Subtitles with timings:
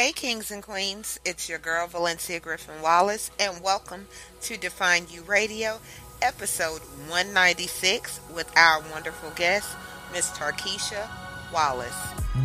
[0.00, 4.08] Hey, kings and queens, it's your girl Valencia Griffin Wallace, and welcome
[4.40, 5.78] to Define U Radio,
[6.22, 6.80] episode
[7.10, 9.76] 196, with our wonderful guest,
[10.10, 11.06] Miss Tarkisha
[11.52, 11.94] Wallace.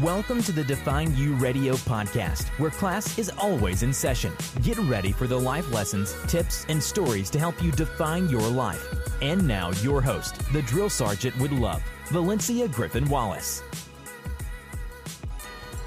[0.03, 4.33] Welcome to the Define U Radio podcast, where class is always in session.
[4.61, 8.85] Get ready for the life lessons, tips, and stories to help you define your life.
[9.21, 13.63] And now, your host, the drill sergeant with love, Valencia Griffin Wallace.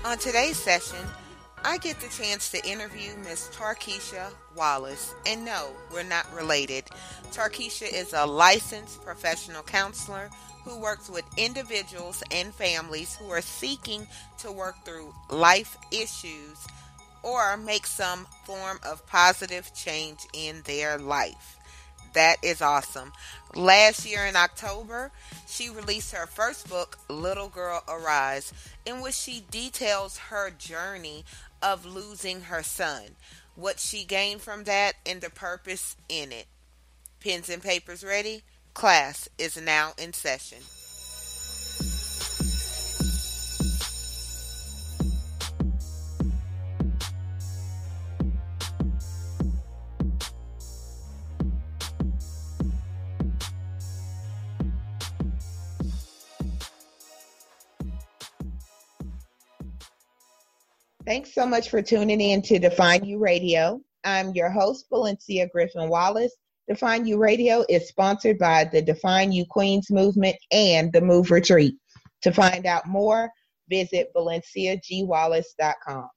[0.06, 1.04] On today's session,
[1.64, 5.14] I get the chance to interview Miss Tarkisha Wallace.
[5.26, 6.84] And no, we're not related.
[7.32, 10.30] Tarkisha is a licensed professional counselor
[10.64, 14.06] who works with individuals and families who are seeking
[14.38, 16.66] to work through life issues
[17.22, 21.58] or make some form of positive change in their life.
[22.14, 23.12] That is awesome.
[23.54, 25.10] Last year in October,
[25.46, 28.52] she released her first book, Little Girl Arise,
[28.86, 31.24] in which she details her journey
[31.62, 33.16] of losing her son,
[33.54, 36.46] what she gained from that, and the purpose in it.
[37.20, 38.42] Pens and papers ready?
[38.74, 40.58] Class is now in session.
[61.08, 63.80] Thanks so much for tuning in to Define U Radio.
[64.04, 66.36] I'm your host, Valencia Griffin Wallace.
[66.68, 71.76] Define U Radio is sponsored by the Define U Queens Movement and the Move Retreat.
[72.24, 73.30] To find out more,
[73.70, 76.10] visit valenciagwallace.com.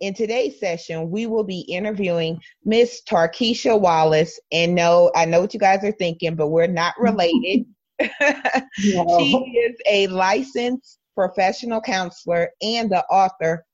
[0.00, 4.40] In today's session, we will be interviewing Miss Tarkisha Wallace.
[4.50, 7.64] And no, I know what you guys are thinking, but we're not related.
[8.00, 8.08] no.
[8.76, 13.64] She is a licensed professional counselor and the author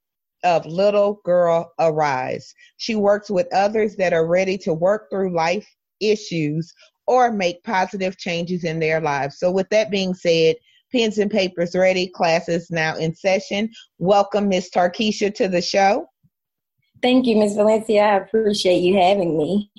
[0.47, 2.55] of Little Girl Arise.
[2.77, 5.69] She works with others that are ready to work through life
[6.01, 6.73] issues
[7.09, 9.39] or make positive changes in their lives.
[9.39, 10.55] So, with that being said,
[10.93, 13.71] pens and papers ready, classes now in session.
[13.99, 16.07] Welcome, Miss Tarkisha, to the show.
[17.03, 18.03] Thank you, Miss Valencia.
[18.03, 19.71] I appreciate you having me.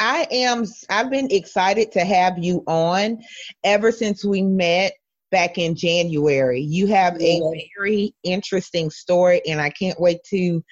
[0.00, 3.22] I am I've been excited to have you on
[3.62, 4.94] ever since we met
[5.32, 6.60] back in January.
[6.60, 7.40] You have a
[7.76, 10.62] very interesting story, and I can't wait to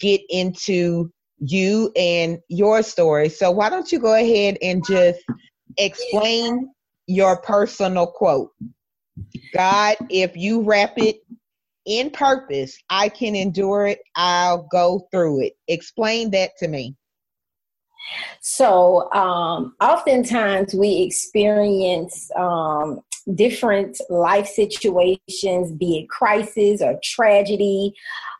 [0.00, 3.28] get into you and your story.
[3.28, 5.20] So, why don't you go ahead and just
[5.76, 6.70] explain
[7.06, 8.50] your personal quote?
[9.54, 11.20] God, if you wrap it
[11.86, 15.52] in purpose, I can endure it, I'll go through it.
[15.68, 16.96] Explain that to me.
[18.40, 23.00] So, um, oftentimes we experience um,
[23.34, 27.94] different life situations, be it crisis or tragedy,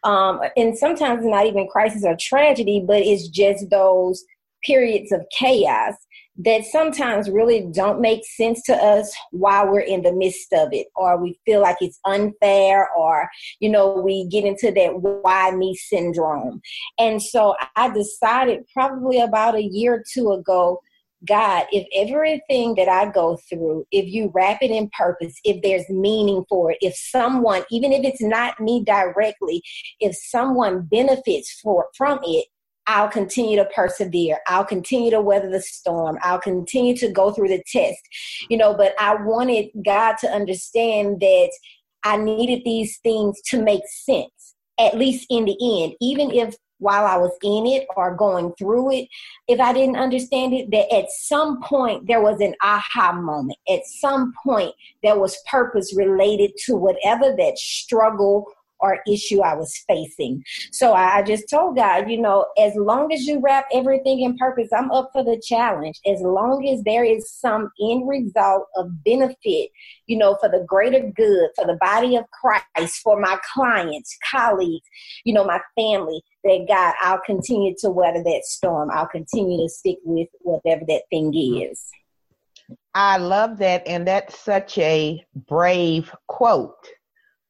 [0.04, 4.24] um, and sometimes not even crisis or tragedy, but it's just those
[4.62, 5.94] periods of chaos
[6.38, 10.86] that sometimes really don't make sense to us while we're in the midst of it
[10.94, 13.28] or we feel like it's unfair or
[13.60, 16.60] you know we get into that why me syndrome.
[16.98, 20.80] And so i decided probably about a year or two ago
[21.26, 25.88] God, if everything that I go through, if you wrap it in purpose, if there's
[25.88, 29.62] meaning for it, if someone, even if it's not me directly,
[29.98, 32.46] if someone benefits for from it,
[32.88, 34.38] I'll continue to persevere.
[34.48, 36.18] I'll continue to weather the storm.
[36.22, 38.00] I'll continue to go through the test.
[38.48, 41.50] You know, but I wanted God to understand that
[42.02, 47.06] I needed these things to make sense, at least in the end, even if while
[47.06, 49.08] I was in it or going through it,
[49.48, 53.58] if I didn't understand it, that at some point there was an aha moment.
[53.68, 58.46] At some point there was purpose related to whatever that struggle
[58.80, 60.42] or issue I was facing.
[60.72, 64.68] So I just told God, you know, as long as you wrap everything in purpose,
[64.76, 65.98] I'm up for the challenge.
[66.06, 69.70] As long as there is some end result of benefit,
[70.06, 74.86] you know, for the greater good, for the body of Christ, for my clients, colleagues,
[75.24, 78.90] you know, my family, that God, I'll continue to weather that storm.
[78.92, 81.84] I'll continue to stick with whatever that thing is.
[82.94, 83.86] I love that.
[83.86, 86.88] And that's such a brave quote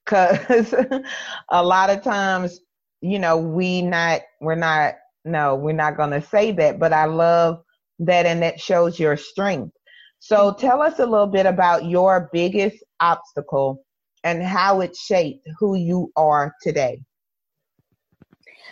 [0.09, 0.75] because
[1.51, 2.61] a lot of times
[3.01, 4.95] you know we not we're not
[5.25, 7.61] no we're not going to say that but i love
[7.99, 9.73] that and that shows your strength
[10.19, 13.85] so tell us a little bit about your biggest obstacle
[14.25, 17.01] and how it shaped who you are today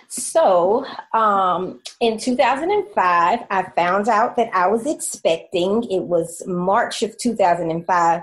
[0.08, 5.82] so, um, in 2005, I found out that I was expecting.
[5.90, 8.22] It was March of 2005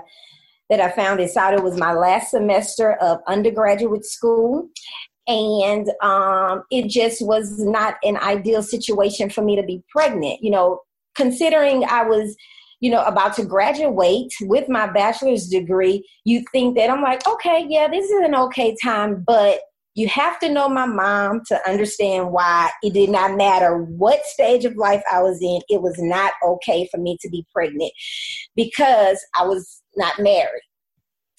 [0.70, 1.54] that I found out.
[1.54, 4.68] It was my last semester of undergraduate school.
[5.26, 10.42] and um, it just was not an ideal situation for me to be pregnant.
[10.42, 10.80] You know,
[11.14, 12.36] considering I was,
[12.80, 17.66] you know, about to graduate with my bachelor's degree, you think that I'm like, okay,
[17.68, 19.60] yeah, this is an okay time, but
[19.94, 24.64] you have to know my mom to understand why it did not matter what stage
[24.64, 27.92] of life I was in, it was not okay for me to be pregnant
[28.56, 30.62] because I was not married.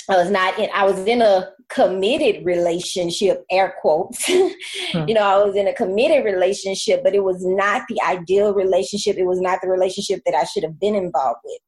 [0.09, 4.23] I was not in, I was in a committed relationship, air quotes.
[4.27, 5.07] hmm.
[5.07, 9.17] You know, I was in a committed relationship, but it was not the ideal relationship.
[9.17, 11.59] It was not the relationship that I should have been involved with.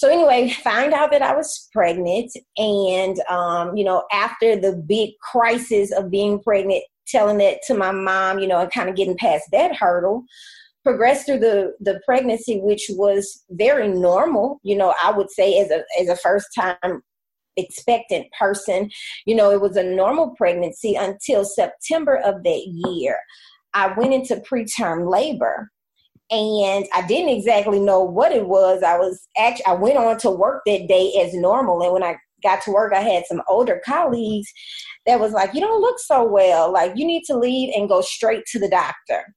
[0.00, 5.10] So anyway, find out that I was pregnant, and um, you know, after the big
[5.18, 9.18] crisis of being pregnant, telling it to my mom, you know, and kind of getting
[9.18, 10.24] past that hurdle,
[10.84, 14.58] progressed through the the pregnancy, which was very normal.
[14.62, 17.02] You know, I would say as a as a first time
[17.58, 18.88] expectant person,
[19.26, 23.18] you know, it was a normal pregnancy until September of that year.
[23.74, 25.70] I went into preterm labor
[26.30, 28.82] and I didn't exactly know what it was.
[28.82, 32.16] I was actually I went on to work that day as normal, and when I
[32.42, 34.50] got to work, I had some older colleagues
[35.06, 36.72] that was like, "You don't look so well.
[36.72, 39.34] Like you need to leave and go straight to the doctor."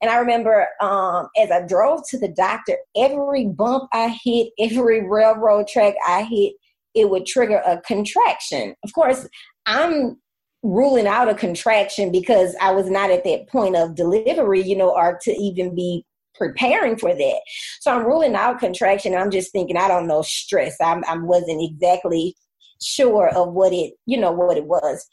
[0.00, 5.08] And I remember um, as I drove to the doctor, every bump I hit, every
[5.08, 6.54] railroad track I hit,
[6.94, 8.74] it would trigger a contraction.
[8.84, 9.28] Of course,
[9.66, 10.20] I'm
[10.64, 14.90] ruling out a contraction because I was not at that point of delivery, you know,
[14.90, 17.40] or to even be preparing for that.
[17.80, 19.14] So I'm ruling out contraction.
[19.14, 20.76] I'm just thinking, I don't know, stress.
[20.80, 22.36] I'm, I wasn't exactly
[22.82, 25.06] sure of what it, you know, what it was.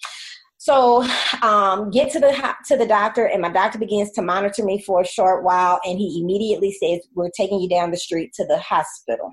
[0.59, 1.07] So
[1.41, 5.01] um, get to the to the doctor, and my doctor begins to monitor me for
[5.01, 8.59] a short while, and he immediately says, "We're taking you down the street to the
[8.59, 9.31] hospital."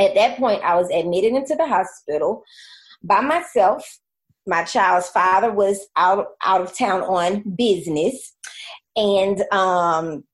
[0.00, 2.42] At that point, I was admitted into the hospital
[3.04, 4.00] by myself.
[4.44, 8.34] My child's father was out out of town on business,
[8.96, 10.24] and um,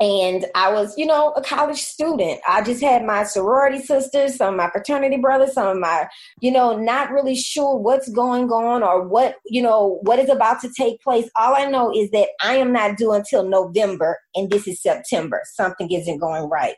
[0.00, 2.40] and I was, you know, a college student.
[2.48, 6.08] I just had my sorority sisters, some of my fraternity brothers, some of my,
[6.40, 10.60] you know, not really sure what's going on or what, you know, what is about
[10.62, 11.28] to take place.
[11.38, 15.42] All I know is that I am not due until November and this is September.
[15.54, 16.76] Something isn't going right.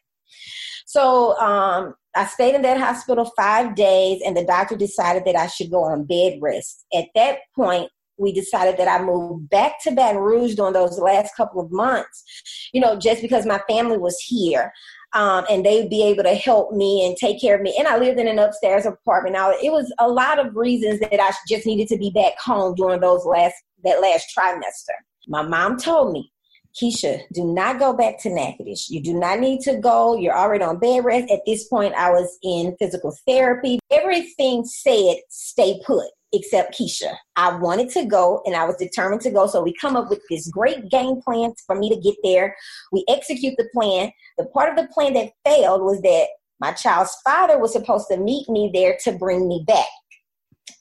[0.84, 5.46] So um, I stayed in that hospital five days, and the doctor decided that I
[5.46, 6.84] should go on bed rest.
[6.94, 11.34] At that point, we decided that I moved back to Baton Rouge during those last
[11.36, 12.24] couple of months,
[12.72, 14.72] you know, just because my family was here.
[15.14, 17.76] Um, and they'd be able to help me and take care of me.
[17.78, 19.34] And I lived in an upstairs apartment.
[19.34, 22.74] Now it was a lot of reasons that I just needed to be back home
[22.74, 24.96] during those last that last trimester.
[25.28, 26.32] My mom told me,
[26.74, 28.88] Keisha, do not go back to Natchitoches.
[28.88, 30.16] You do not need to go.
[30.16, 31.30] You're already on bed rest.
[31.30, 33.78] At this point, I was in physical therapy.
[33.90, 37.14] Everything said, stay put except Keisha.
[37.36, 39.46] I wanted to go and I was determined to go.
[39.46, 42.56] So we come up with this great game plan for me to get there.
[42.90, 44.10] We execute the plan.
[44.38, 46.28] The part of the plan that failed was that
[46.60, 49.86] my child's father was supposed to meet me there to bring me back.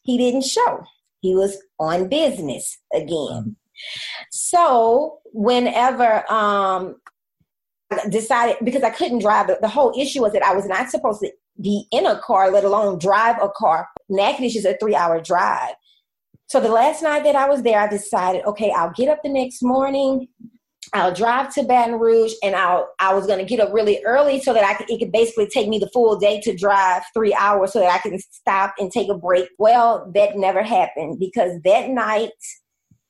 [0.04, 0.84] He didn't show.
[1.22, 3.28] He was on business again.
[3.32, 3.56] Um.
[4.32, 6.96] So whenever um
[8.10, 11.22] decided because I couldn't drive the, the whole issue was that I was not supposed
[11.22, 13.88] to be in a car, let alone drive a car.
[14.10, 15.74] Natchitoches is a three hour drive.
[16.48, 19.30] So the last night that I was there, I decided, okay, I'll get up the
[19.30, 20.28] next morning.
[20.94, 24.42] I'll drive to Baton Rouge, and I'll I was going to get up really early
[24.42, 27.34] so that I could it could basically take me the full day to drive three
[27.34, 29.48] hours so that I can stop and take a break.
[29.58, 32.32] Well, that never happened because that night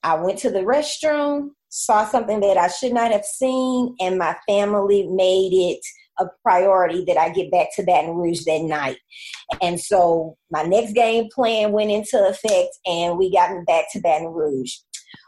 [0.04, 4.36] I went to the restroom, saw something that I should not have seen, and my
[4.48, 5.84] family made it
[6.22, 8.98] a priority that I get back to Baton Rouge that night.
[9.62, 14.28] And so my next game plan went into effect and we got back to Baton
[14.28, 14.74] Rouge.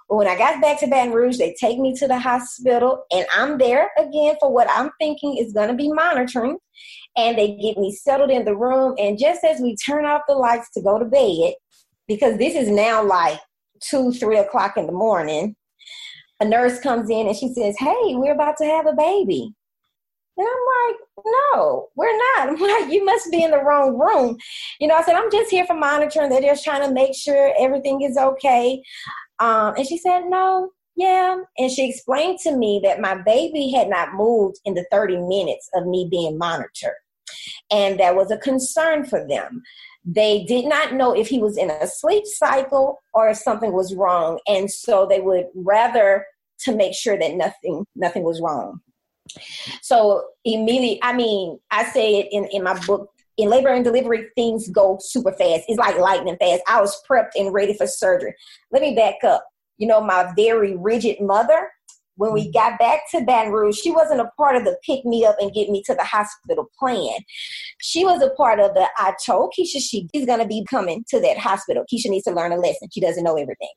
[0.08, 3.58] When I got back to Baton Rouge, they take me to the hospital and I'm
[3.58, 6.58] there again for what I'm thinking is going to be monitoring.
[7.18, 8.96] And they get me settled in the room.
[8.98, 11.54] And just as we turn off the lights to go to bed,
[12.08, 13.40] because this is now like
[13.82, 15.56] two, three o'clock in the morning,
[16.40, 19.54] a nurse comes in and she says, Hey, we're about to have a baby.
[20.38, 22.50] And I'm like, no, we're not.
[22.50, 24.38] I'm like, you must be in the wrong room.
[24.80, 26.30] You know, I said, I'm just here for monitoring.
[26.30, 28.82] They're just trying to make sure everything is okay.
[29.40, 31.38] Um, and she said, no, yeah.
[31.58, 35.70] And she explained to me that my baby had not moved in the 30 minutes
[35.76, 36.94] of me being monitored.
[37.72, 39.64] And that was a concern for them.
[40.06, 43.96] They did not know if he was in a sleep cycle or if something was
[43.96, 44.40] wrong.
[44.48, 46.26] And so they would rather
[46.60, 48.82] to make sure that nothing nothing was wrong.
[49.84, 54.28] So immediately, I mean, I say it in, in my book in labor and delivery,
[54.34, 55.66] things go super fast.
[55.68, 56.64] It's like lightning fast.
[56.70, 58.34] I was prepped and ready for surgery.
[58.72, 59.46] Let me back up.
[59.78, 61.70] You know, my very rigid mother,
[62.16, 62.54] when we mm.
[62.54, 65.54] got back to Baton Rouge, she wasn't a part of the pick me up and
[65.54, 67.18] get me to the hospital plan.
[67.82, 71.20] She was a part of the I told Keisha she's going to be coming to
[71.20, 71.84] that hospital.
[71.92, 72.88] Keisha needs to learn a lesson.
[72.94, 73.74] She doesn't know everything.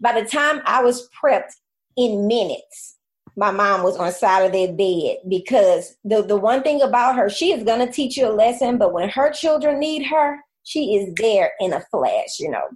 [0.00, 1.54] By the time I was prepped
[1.96, 2.98] in minutes,
[3.36, 7.30] my mom was on side of their bed because the, the one thing about her,
[7.30, 11.12] she is to teach you a lesson, but when her children need her, she is
[11.16, 12.68] there in a flash, you know.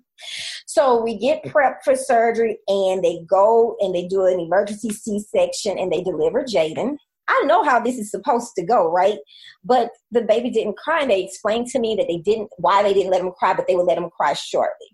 [0.67, 5.21] So we get prepped for surgery and they go and they do an emergency C
[5.21, 6.97] section and they deliver Jaden.
[7.29, 9.19] I know how this is supposed to go, right?
[9.65, 12.95] But the baby didn't cry and they explained to me that they didn't, why they
[12.95, 14.87] didn't let him cry, but they would let him cry shortly.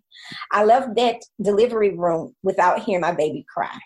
[0.50, 3.78] I left that delivery room without hearing my baby cry.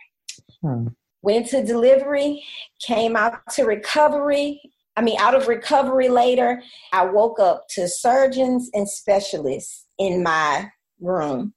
[0.63, 0.89] Hmm
[1.27, 2.43] went to delivery,
[2.81, 4.63] came out to recovery.
[4.97, 10.71] I mean, out of recovery later, I woke up to surgeons and specialists in my
[11.01, 11.53] room.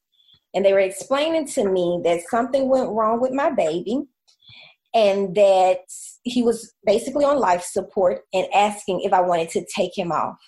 [0.56, 4.02] And they were explaining to me that something went wrong with my baby
[4.96, 5.82] and that
[6.24, 10.40] he was basically on life support and asking if I wanted to take him off.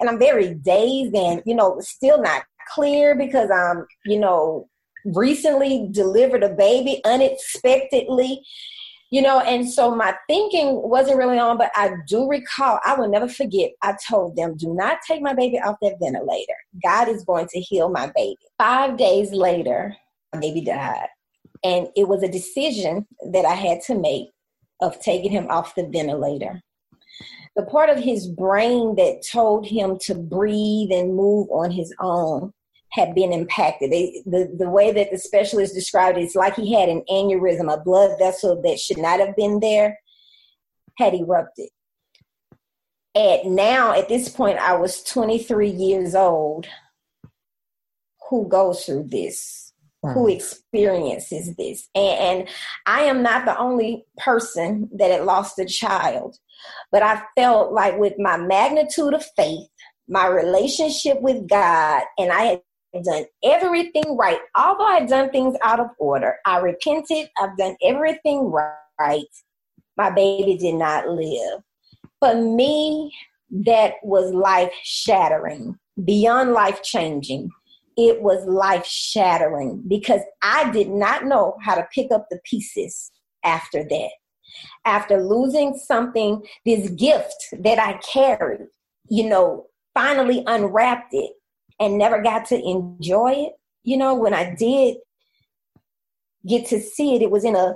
[0.00, 2.42] And I'm very dazed and, you know, still not
[2.74, 4.68] clear because I'm, you know,
[5.04, 8.42] recently delivered a baby unexpectedly
[9.10, 13.08] you know and so my thinking wasn't really on but i do recall i will
[13.08, 16.54] never forget i told them do not take my baby off that ventilator.
[16.82, 18.38] God is going to heal my baby.
[18.58, 19.94] Five days later
[20.32, 21.08] my baby died.
[21.62, 24.30] And it was a decision that i had to make
[24.80, 26.60] of taking him off the ventilator.
[27.56, 32.52] The part of his brain that told him to breathe and move on his own
[32.94, 33.90] had been impacted.
[33.90, 37.72] They, the, the way that the specialist described it, it's like he had an aneurysm,
[37.72, 39.98] a blood vessel that should not have been there
[40.96, 41.70] had erupted.
[43.16, 46.68] At now, at this point, I was 23 years old.
[48.30, 49.72] Who goes through this?
[50.02, 50.36] Who hmm.
[50.36, 51.88] experiences this?
[51.96, 52.48] And, and
[52.86, 56.36] I am not the only person that had lost a child,
[56.92, 59.66] but I felt like with my magnitude of faith,
[60.08, 62.62] my relationship with God, and I had
[63.02, 64.38] done everything right.
[64.56, 67.28] Although I had done things out of order, I repented.
[67.40, 69.24] I've done everything right.
[69.96, 71.60] My baby did not live.
[72.20, 73.12] For me,
[73.50, 77.50] that was life shattering, beyond life changing.
[77.96, 83.12] It was life shattering because I did not know how to pick up the pieces
[83.44, 84.10] after that.
[84.84, 88.68] After losing something, this gift that I carried,
[89.08, 91.32] you know, finally unwrapped it
[91.80, 93.52] and never got to enjoy it.
[93.82, 94.96] You know, when I did
[96.46, 97.74] get to see it, it was in a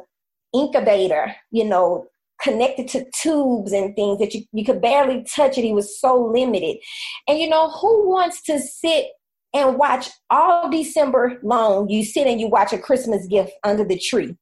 [0.55, 2.07] incubator, you know,
[2.40, 5.64] connected to tubes and things that you, you could barely touch it.
[5.64, 6.78] He was so limited.
[7.26, 9.07] And you know, who wants to sit
[9.55, 11.88] and watch all December long?
[11.88, 14.37] You sit and you watch a Christmas gift under the tree.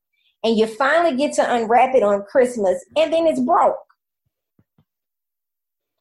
[0.44, 3.76] And you finally get to unwrap it on Christmas and then it's broke.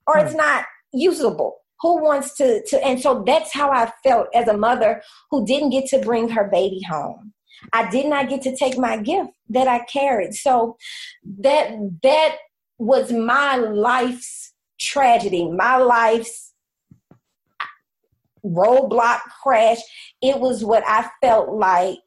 [0.07, 0.37] Or it's hmm.
[0.37, 5.01] not usable who wants to to and so that's how i felt as a mother
[5.31, 7.33] who didn't get to bring her baby home.
[7.73, 10.33] I did not get to take my gift that i carried.
[10.33, 10.77] So
[11.39, 11.71] that
[12.03, 12.37] that
[12.77, 16.53] was my life's tragedy my life's
[18.45, 19.79] roadblock crash.
[20.21, 21.99] It was what i felt like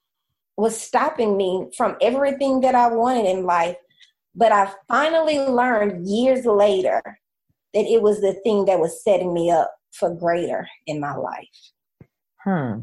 [0.56, 3.76] was stopping me from everything that i wanted in life.
[4.34, 7.02] But i finally learned years later
[7.74, 11.46] that it was the thing that was setting me up for greater in my life.
[12.44, 12.80] Hmm.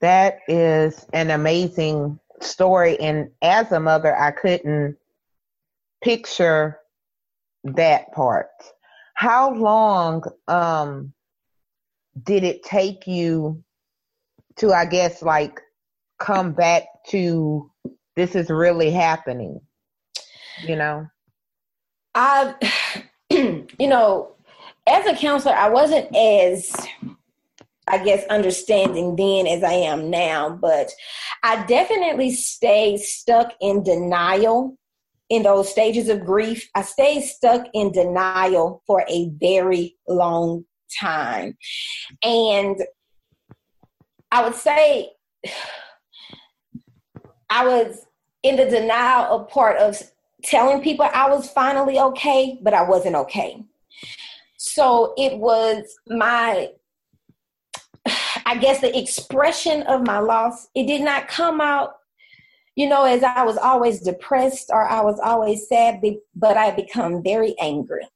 [0.00, 2.98] That is an amazing story.
[2.98, 4.96] And as a mother, I couldn't
[6.02, 6.78] picture
[7.64, 8.48] that part.
[9.14, 11.12] How long um,
[12.24, 13.62] did it take you
[14.56, 15.60] to, I guess, like
[16.18, 17.70] come back to
[18.16, 19.60] this is really happening?
[20.66, 21.06] You know?
[22.14, 22.54] I
[23.78, 24.32] you know,
[24.86, 26.74] as a counselor, I wasn't as
[27.88, 30.90] I guess understanding then as I am now, but
[31.42, 34.78] I definitely stayed stuck in denial
[35.28, 36.68] in those stages of grief.
[36.74, 40.64] I stayed stuck in denial for a very long
[41.00, 41.56] time.
[42.22, 42.76] And
[44.30, 45.10] I would say
[47.50, 48.06] I was
[48.42, 50.00] in the denial of part of
[50.44, 53.62] telling people I was finally okay, but I wasn't okay.
[54.56, 56.70] So it was my,
[58.46, 60.68] I guess, the expression of my loss.
[60.74, 61.94] It did not come out,
[62.76, 66.00] you know, as I was always depressed or I was always sad,
[66.34, 68.06] but I become very angry.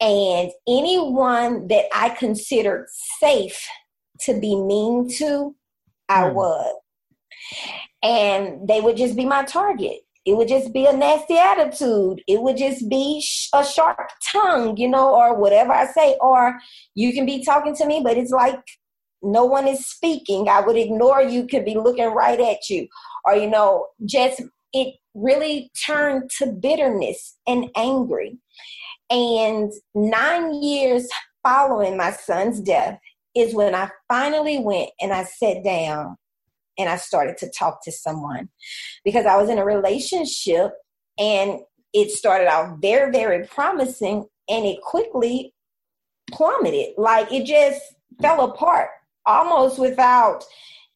[0.00, 2.86] And anyone that I considered
[3.18, 3.66] safe
[4.20, 5.54] to be mean to,
[6.08, 6.34] I mm.
[6.34, 6.74] was.
[8.02, 10.05] And they would just be my target.
[10.26, 12.20] It would just be a nasty attitude.
[12.26, 16.16] It would just be a sharp tongue, you know, or whatever I say.
[16.20, 16.58] Or
[16.96, 18.60] you can be talking to me, but it's like
[19.22, 20.48] no one is speaking.
[20.48, 22.88] I would ignore you, could be looking right at you.
[23.24, 24.42] Or, you know, just
[24.72, 28.38] it really turned to bitterness and angry.
[29.08, 31.08] And nine years
[31.44, 32.98] following my son's death
[33.36, 36.16] is when I finally went and I sat down
[36.78, 38.48] and I started to talk to someone
[39.04, 40.72] because I was in a relationship
[41.18, 41.60] and
[41.92, 45.54] it started out very, very promising and it quickly
[46.30, 46.94] plummeted.
[46.98, 47.80] Like it just
[48.20, 48.90] fell apart
[49.24, 50.44] almost without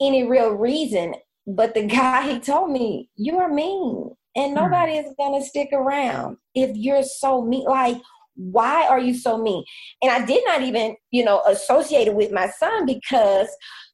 [0.00, 1.14] any real reason.
[1.46, 4.64] But the guy, he told me, You are mean and hmm.
[4.64, 7.64] nobody is going to stick around if you're so mean.
[7.64, 8.00] Like,
[8.34, 9.64] why are you so mean?
[10.02, 13.49] And I did not even, you know, associate it with my son because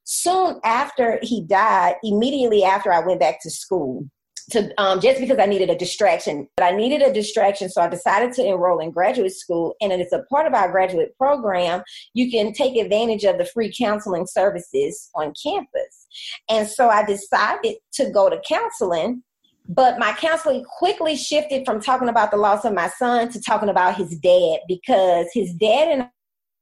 [0.07, 4.09] soon after he died, immediately after I went back to school,
[4.51, 6.47] to um, just because I needed a distraction.
[6.55, 9.75] But I needed a distraction, so I decided to enroll in graduate school.
[9.81, 11.83] And it's a part of our graduate program.
[12.13, 16.07] You can take advantage of the free counseling services on campus.
[16.47, 19.23] And so I decided to go to counseling.
[19.67, 23.67] But my counseling quickly shifted from talking about the loss of my son to talking
[23.67, 26.09] about his dad because his dad and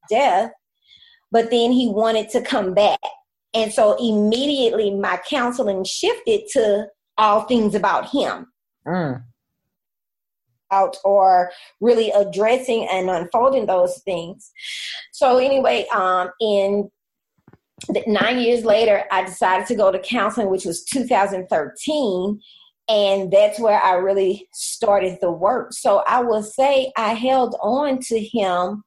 [0.10, 0.50] death,
[1.32, 2.98] but then he wanted to come back.
[3.56, 8.48] And so immediately my counseling shifted to all things about him.
[8.86, 9.24] Mm.
[10.72, 14.52] Out or really addressing and unfolding those things.
[15.14, 16.90] So anyway, um, in
[18.08, 22.42] nine years later, I decided to go to counseling, which was 2013,
[22.90, 25.74] and that's where I really started the work.
[25.74, 28.84] So I will say I held on to him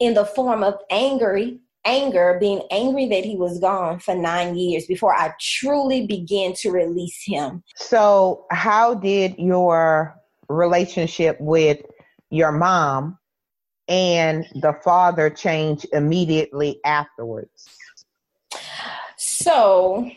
[0.00, 4.86] in the form of angry anger, being angry that he was gone for nine years
[4.86, 7.64] before I truly began to release him.
[7.76, 10.14] So, how did your
[10.48, 11.80] relationship with
[12.30, 13.18] your mom
[13.88, 17.66] and the father change immediately afterwards?
[19.16, 20.10] So,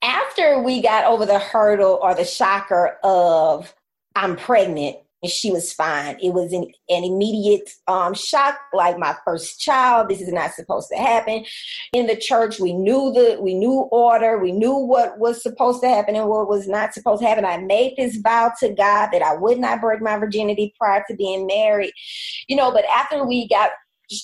[0.00, 3.74] after we got over the hurdle or the shocker of
[4.14, 6.18] I'm pregnant, and she was fine.
[6.22, 10.10] It was an, an immediate um, shock, like my first child.
[10.10, 11.46] This is not supposed to happen.
[11.94, 14.38] In the church, we knew the we knew order.
[14.38, 17.46] We knew what was supposed to happen and what was not supposed to happen.
[17.46, 21.16] I made this vow to God that I would not break my virginity prior to
[21.16, 21.92] being married.
[22.46, 23.70] You know, but after we got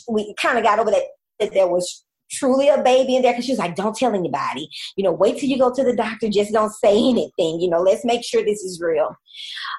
[0.07, 1.05] we kind of got over that
[1.39, 4.69] that there was truly a baby in there because she was like, don't tell anybody.
[4.97, 6.29] You know, wait till you go to the doctor.
[6.29, 7.61] Just don't say anything.
[7.61, 9.15] You know, let's make sure this is real.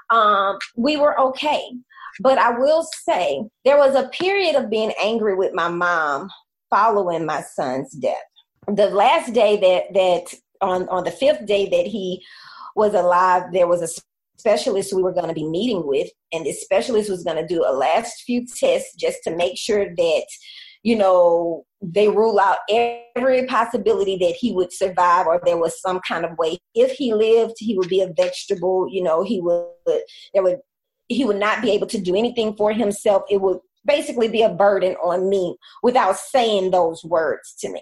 [0.10, 1.64] Um, we were okay.
[2.20, 6.30] But I will say there was a period of being angry with my mom
[6.70, 8.16] following my son's death.
[8.68, 12.24] The last day that that on on the fifth day that he
[12.76, 14.02] was alive, there was a
[14.38, 17.64] specialist we were going to be meeting with, and this specialist was going to do
[17.66, 20.26] a last few tests just to make sure that
[20.84, 26.00] you know, they rule out every possibility that he would survive or there was some
[26.08, 26.58] kind of way.
[26.76, 29.66] If he lived, he would be a vegetable, you know, he would,
[30.34, 30.60] there would,
[31.08, 33.24] he would not be able to do anything for himself.
[33.30, 37.82] It would basically be a burden on me without saying those words to me.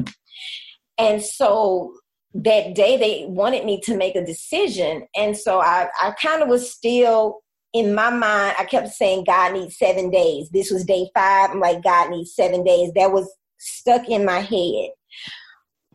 [0.98, 1.94] And so
[2.34, 5.08] that day they wanted me to make a decision.
[5.16, 7.42] And so I, I kind of was still
[7.74, 10.50] in my mind, I kept saying God needs seven days.
[10.50, 11.52] This was day five.
[11.52, 12.92] I'm like, God needs seven days.
[12.94, 14.90] That was stuck in my head.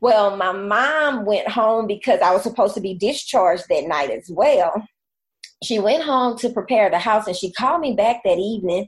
[0.00, 4.30] Well, my mom went home because I was supposed to be discharged that night as
[4.30, 4.86] well.
[5.62, 8.86] She went home to prepare the house and she called me back that evening,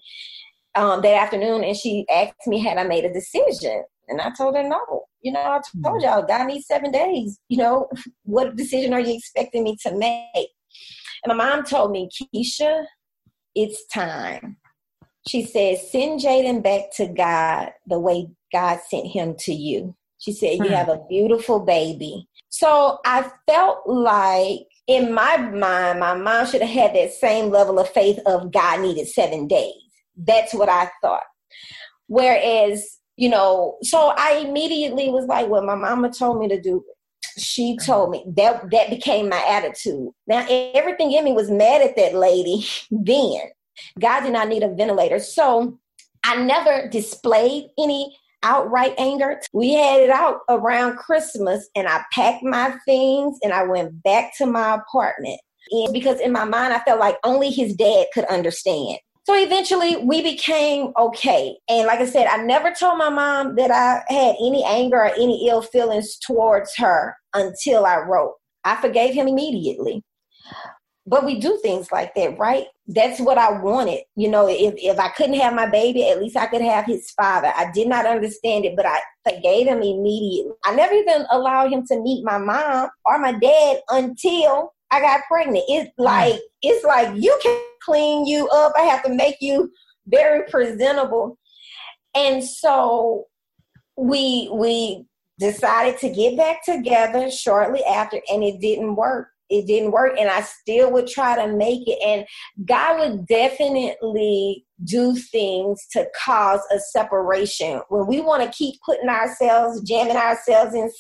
[0.75, 3.83] um, that afternoon, and she asked me, had I made a decision?
[4.09, 5.05] And I told her, no.
[5.23, 7.39] You know, I told y'all, God needs seven days.
[7.49, 7.89] You know,
[8.25, 10.51] what decision are you expecting me to make?
[11.27, 12.85] My mom told me, Keisha,
[13.55, 14.59] it's time.
[15.29, 19.97] She said, send Jaden back to God the way God sent him to you.
[20.19, 20.75] She said, You hmm.
[20.75, 22.29] have a beautiful baby.
[22.49, 27.79] So I felt like in my mind, my mom should have had that same level
[27.79, 29.75] of faith of God needed seven days.
[30.17, 31.25] That's what I thought.
[32.07, 36.85] Whereas, you know, so I immediately was like, Well, my mama told me to do
[37.39, 37.87] she uh-huh.
[37.87, 40.11] told me that that became my attitude.
[40.27, 43.41] Now everything in me was mad at that lady then.
[43.99, 45.19] God did not need a ventilator.
[45.19, 45.79] So
[46.25, 49.41] I never displayed any outright anger.
[49.53, 54.37] We had it out around Christmas and I packed my things and I went back
[54.39, 55.41] to my apartment.
[55.71, 58.99] And because in my mind I felt like only his dad could understand.
[59.27, 61.57] So eventually we became okay.
[61.69, 65.07] And like I said, I never told my mom that I had any anger or
[65.07, 68.35] any ill feelings towards her until I wrote.
[68.65, 70.05] I forgave him immediately.
[71.09, 72.67] But we do things like that, right?
[72.87, 74.03] That's what I wanted.
[74.15, 77.11] You know, if, if I couldn't have my baby, at least I could have his
[77.11, 77.53] father.
[77.57, 80.53] I did not understand it, but I forgave him immediately.
[80.65, 85.23] I never even allowed him to meet my mom or my dad until I got
[85.29, 85.65] pregnant.
[85.69, 88.73] It's like it's like you can clean you up.
[88.77, 89.71] I have to make you
[90.07, 91.39] very presentable.
[92.15, 93.27] And so
[93.97, 95.07] we we
[95.39, 100.29] decided to get back together shortly after and it didn't work it didn't work and
[100.29, 102.27] i still would try to make it and
[102.67, 109.09] god would definitely do things to cause a separation when we want to keep putting
[109.09, 110.91] ourselves jamming ourselves in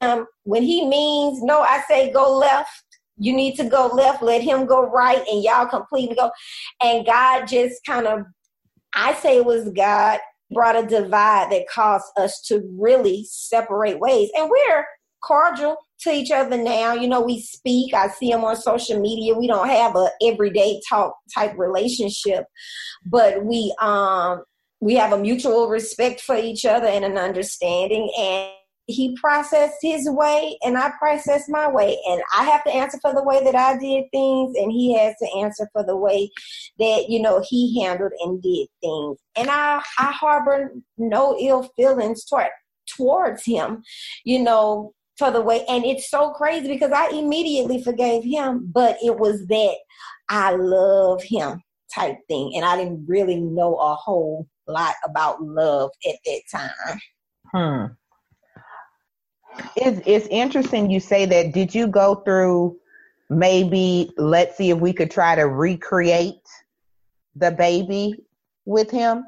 [0.00, 2.84] um, when he means no i say go left
[3.22, 6.30] you need to go left let him go right and y'all completely go.
[6.82, 8.22] And god just kind of
[8.94, 14.28] i say it was god brought a divide that caused us to really separate ways.
[14.36, 14.84] And we're
[15.24, 16.92] cordial to each other now.
[16.92, 17.94] You know we speak.
[17.94, 19.32] I see him on social media.
[19.32, 22.44] We don't have a everyday talk type relationship
[23.04, 24.42] but we um
[24.80, 28.12] we have a mutual respect for each other and an understanding.
[28.18, 28.50] And
[28.86, 31.98] he processed his way and I processed my way.
[32.08, 35.14] And I have to answer for the way that I did things and he has
[35.22, 36.30] to answer for the way
[36.78, 39.18] that, you know, he handled and did things.
[39.36, 42.48] And I, I harbor no ill feelings toward
[42.86, 43.82] towards him,
[44.24, 48.96] you know, for the way and it's so crazy because I immediately forgave him, but
[49.02, 49.76] it was that
[50.28, 51.62] I love him
[51.94, 52.52] type thing.
[52.56, 56.98] And I didn't really know a whole lot about love at that time.
[57.52, 57.92] Hmm.
[59.76, 61.52] It's, it's interesting you say that.
[61.52, 62.78] Did you go through
[63.30, 66.42] maybe, let's see if we could try to recreate
[67.36, 68.24] the baby
[68.64, 69.24] with him?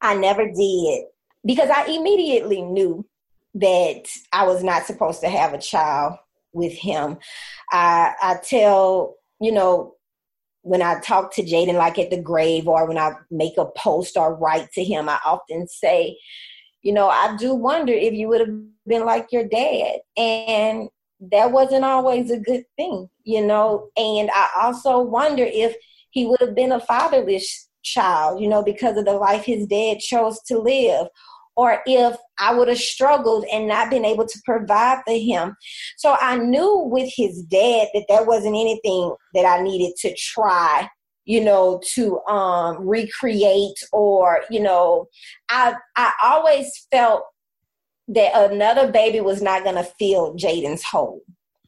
[0.00, 1.04] I never did
[1.44, 3.06] because I immediately knew
[3.54, 6.18] that I was not supposed to have a child
[6.52, 7.18] with him.
[7.70, 9.94] I, I tell, you know,
[10.62, 14.16] when I talk to Jaden, like at the grave or when I make a post
[14.16, 16.18] or write to him, I often say,
[16.84, 18.54] you know, I do wonder if you would have
[18.86, 20.00] been like your dad.
[20.16, 20.88] And
[21.32, 23.88] that wasn't always a good thing, you know.
[23.96, 25.74] And I also wonder if
[26.10, 29.98] he would have been a fatherless child, you know, because of the life his dad
[29.98, 31.06] chose to live,
[31.56, 35.56] or if I would have struggled and not been able to provide for him.
[35.96, 40.88] So I knew with his dad that there wasn't anything that I needed to try
[41.24, 45.06] you know to um recreate or you know
[45.48, 47.24] i i always felt
[48.08, 51.20] that another baby was not going to fill jaden's hole.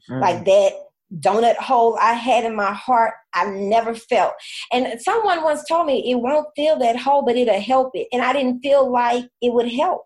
[0.09, 0.21] Mm.
[0.21, 0.73] like that
[1.19, 4.33] donut hole i had in my heart i never felt.
[4.71, 8.07] And someone once told me it won't fill that hole but it'll help it.
[8.11, 10.03] And i didn't feel like it would help.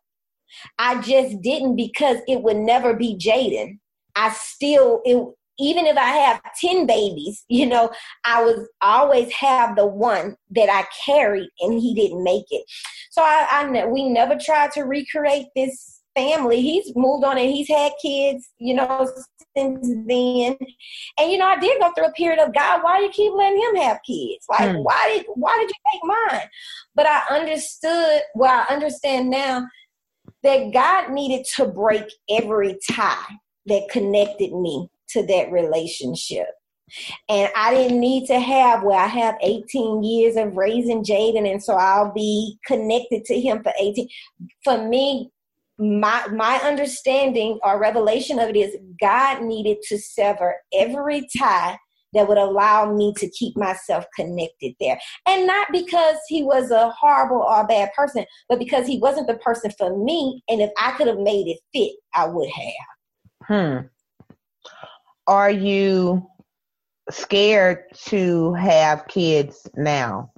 [0.78, 3.80] I just didn't because it would never be jaden.
[4.16, 5.18] I still it
[5.62, 7.92] even if I have 10 babies, you know,
[8.26, 12.64] I was always have the one that I carried and he didn't make it.
[13.12, 16.62] So I, I we never tried to recreate this family.
[16.62, 19.10] He's moved on and he's had kids, you know,
[19.56, 20.58] since then.
[21.18, 23.62] And you know, I did go through a period of God, why you keep letting
[23.62, 24.46] him have kids?
[24.50, 24.78] Like, hmm.
[24.78, 26.50] why did why did you take mine?
[26.96, 29.68] But I understood, well, I understand now
[30.44, 36.48] that God needed to break every tie that connected me to that relationship.
[37.30, 41.64] And I didn't need to have where I have 18 years of raising Jaden, and
[41.64, 44.08] so I'll be connected to him for 18.
[44.64, 45.32] For me,
[45.80, 51.78] my my understanding or revelation of it is God needed to sever every tie
[52.14, 55.00] that would allow me to keep myself connected there.
[55.26, 59.38] And not because he was a horrible or bad person, but because he wasn't the
[59.38, 60.44] person for me.
[60.50, 63.48] And if I could have made it fit, I would have.
[63.48, 63.88] Hmm
[65.28, 66.28] are you
[67.10, 70.32] scared to have kids now?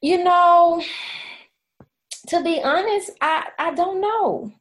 [0.00, 0.82] You know,
[2.28, 4.52] to be honest, I, I don't know.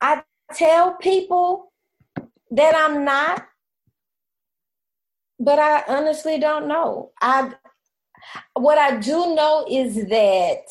[0.00, 0.22] I
[0.54, 1.72] tell people
[2.50, 3.46] that I'm not,
[5.38, 7.12] but I honestly don't know.
[7.20, 7.52] I
[8.54, 10.62] what I do know is that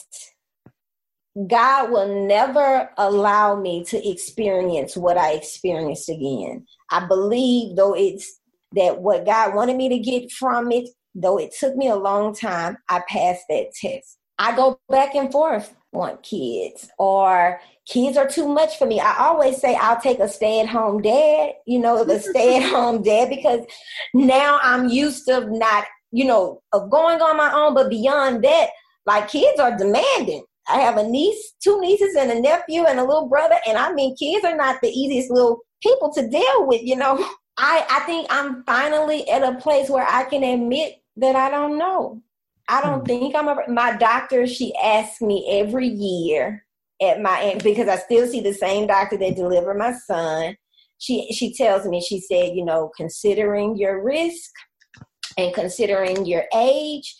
[1.47, 6.65] God will never allow me to experience what I experienced again.
[6.91, 8.39] I believe, though it's
[8.73, 12.33] that what God wanted me to get from it, though it took me a long
[12.35, 14.17] time, I passed that test.
[14.37, 18.99] I go back and forth, want kids, or kids are too much for me.
[18.99, 22.69] I always say I'll take a stay at home dad, you know, the stay at
[22.69, 23.61] home dad, because
[24.13, 27.73] now I'm used to not you know, of going on my own.
[27.73, 28.69] But beyond that,
[29.05, 30.45] like kids are demanding.
[30.67, 33.55] I have a niece, two nieces, and a nephew, and a little brother.
[33.67, 37.17] And I mean, kids are not the easiest little people to deal with, you know.
[37.57, 41.77] I, I think I'm finally at a place where I can admit that I don't
[41.77, 42.21] know.
[42.67, 43.05] I don't hmm.
[43.05, 44.47] think I'm a, my doctor.
[44.47, 46.65] She asks me every year
[47.01, 50.57] at my because I still see the same doctor that delivered my son.
[50.97, 54.51] She she tells me she said you know considering your risk
[55.37, 57.15] and considering your age,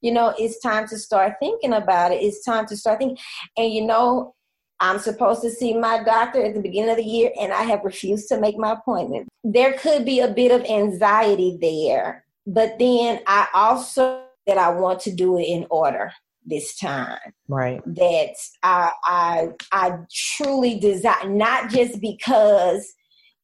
[0.00, 2.22] you know it's time to start thinking about it.
[2.22, 3.18] It's time to start thinking,
[3.56, 4.34] and you know
[4.80, 7.84] I'm supposed to see my doctor at the beginning of the year, and I have
[7.84, 9.28] refused to make my appointment.
[9.44, 15.00] There could be a bit of anxiety there, but then I also that I want
[15.00, 16.12] to do it in order
[16.44, 17.18] this time.
[17.48, 17.82] Right.
[17.84, 22.94] That I I I truly desire not just because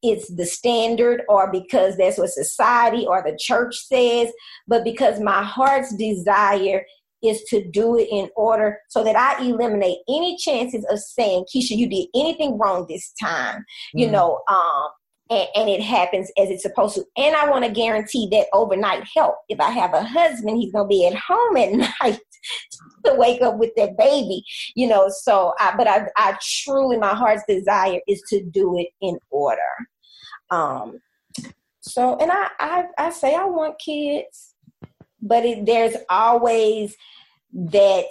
[0.05, 4.31] it's the standard or because that's what society or the church says,
[4.69, 6.85] but because my heart's desire
[7.23, 11.71] is to do it in order so that I eliminate any chances of saying, Keisha,
[11.71, 13.61] you did anything wrong this time.
[13.97, 14.01] Mm.
[14.01, 14.89] You know, um,
[15.31, 17.05] and, and, it happens as it's supposed to.
[17.17, 19.37] And I want to guarantee that overnight help.
[19.49, 22.21] If I have a husband, he's going to be at home at night
[23.05, 25.09] to wake up with that baby, you know.
[25.09, 29.61] So, I, but I, I truly, my heart's desire is to do it in order.
[30.51, 31.01] Um,
[31.81, 34.55] so, and I, I, I say I want kids,
[35.21, 36.97] but it, there's always
[37.53, 38.07] that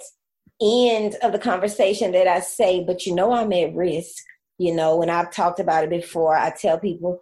[0.62, 4.22] end of the conversation that I say, but you know, I'm at risk
[4.58, 7.18] you know when i've talked about it before i tell people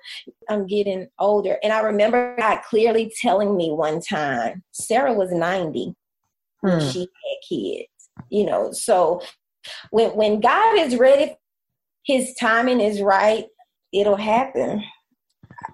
[0.49, 5.95] i'm getting older and i remember god clearly telling me one time sarah was 90
[6.63, 6.89] when hmm.
[6.89, 7.89] she had kids
[8.31, 9.23] you know so
[9.91, 11.37] when when god is ready
[12.05, 13.47] his timing is right
[13.93, 14.83] it'll happen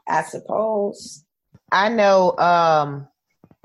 [0.09, 1.25] i suppose
[1.73, 3.07] i know um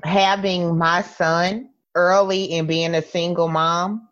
[0.04, 4.08] having my son early and being a single mom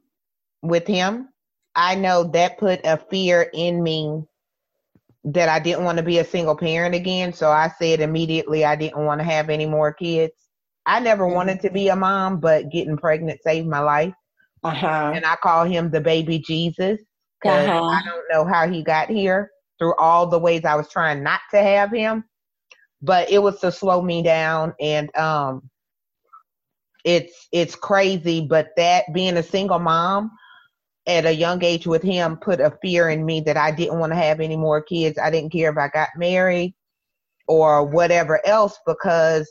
[0.63, 1.29] with him,
[1.75, 4.25] I know that put a fear in me
[5.25, 7.33] that I didn't want to be a single parent again.
[7.33, 10.35] So I said immediately I didn't want to have any more kids.
[10.87, 11.35] I never mm-hmm.
[11.35, 14.15] wanted to be a mom, but getting pregnant saved my life.
[14.65, 15.13] Uh-huh.
[15.15, 17.01] And I call him the baby Jesus
[17.41, 17.85] because uh-huh.
[17.85, 21.41] I don't know how he got here through all the ways I was trying not
[21.53, 22.25] to have him.
[23.01, 25.69] But it was to slow me down and um
[27.05, 30.31] it's it's crazy but that being a single mom
[31.07, 34.13] at a young age with him put a fear in me that I didn't want
[34.13, 35.19] to have any more kids.
[35.19, 36.75] I didn't care if I got married
[37.49, 39.51] or whatever else because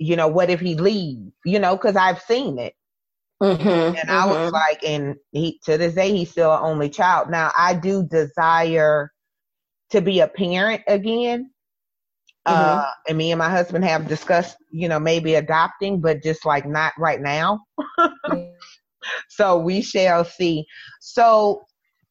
[0.00, 2.74] you know what if he leaves you know because I've seen it
[3.42, 4.10] mm-hmm, and mm-hmm.
[4.10, 4.54] I was mm-hmm.
[4.54, 9.12] like and he to this day he's still an only child now I do desire
[9.90, 11.50] to be a parent again
[12.48, 12.78] Mm-hmm.
[12.80, 16.66] Uh, and me and my husband have discussed, you know, maybe adopting, but just like
[16.66, 17.60] not right now.
[19.28, 20.64] so we shall see.
[21.00, 21.62] So,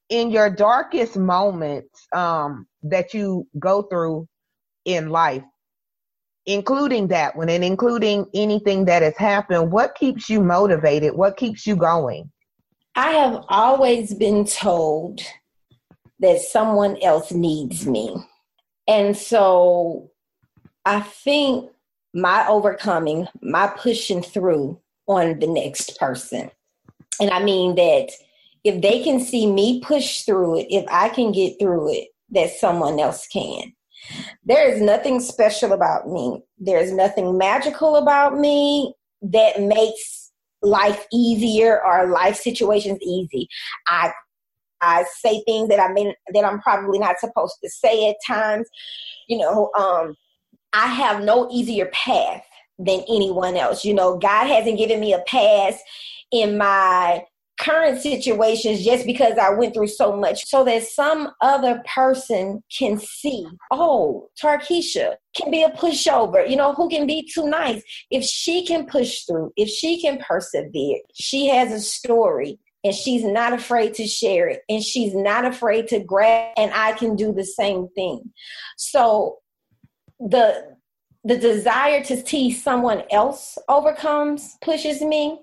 [0.10, 4.28] in your darkest moments um, that you go through
[4.86, 5.44] in life,
[6.50, 11.14] including that one and including anything that has happened, what keeps you motivated?
[11.14, 12.32] What keeps you going?
[12.96, 15.22] I have always been told
[16.20, 18.16] that someone else needs me.
[18.88, 20.10] And so
[20.86, 21.70] I think
[22.16, 26.50] my overcoming, my pushing through on the next person.
[27.22, 28.10] And I mean that
[28.64, 32.50] if they can see me push through it, if I can get through it, that
[32.50, 33.74] someone else can.
[34.44, 36.44] There is nothing special about me.
[36.58, 40.32] There's nothing magical about me that makes
[40.62, 43.48] life easier or life situations easy.
[43.88, 44.12] I
[44.82, 48.68] I say things that I mean that I'm probably not supposed to say at times.
[49.28, 50.16] You know, um,
[50.74, 52.44] I have no easier path
[52.78, 53.84] than anyone else.
[53.84, 55.80] You know, God hasn't given me a pass
[56.32, 57.24] in my
[57.60, 62.98] current situations just because I went through so much so that some other person can
[62.98, 67.84] see, oh, Tarkisha can be a pushover, you know, who can be too nice.
[68.10, 73.26] If she can push through, if she can persevere, she has a story and she's
[73.26, 77.34] not afraid to share it and she's not afraid to grab and I can do
[77.34, 78.32] the same thing.
[78.78, 79.40] So
[80.20, 80.78] the
[81.26, 85.42] the desire to see someone else overcomes pushes me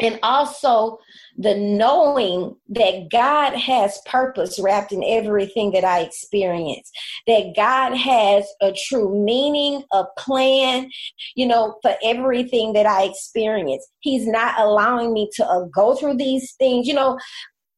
[0.00, 0.98] and also
[1.36, 6.90] the knowing that God has purpose wrapped in everything that I experience,
[7.26, 10.90] that God has a true meaning, a plan,
[11.34, 13.86] you know, for everything that I experience.
[14.00, 16.86] He's not allowing me to uh, go through these things.
[16.86, 17.18] You know,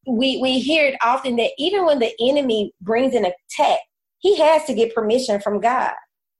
[0.06, 3.78] we, we hear it often that even when the enemy brings an attack,
[4.18, 5.92] he has to get permission from God.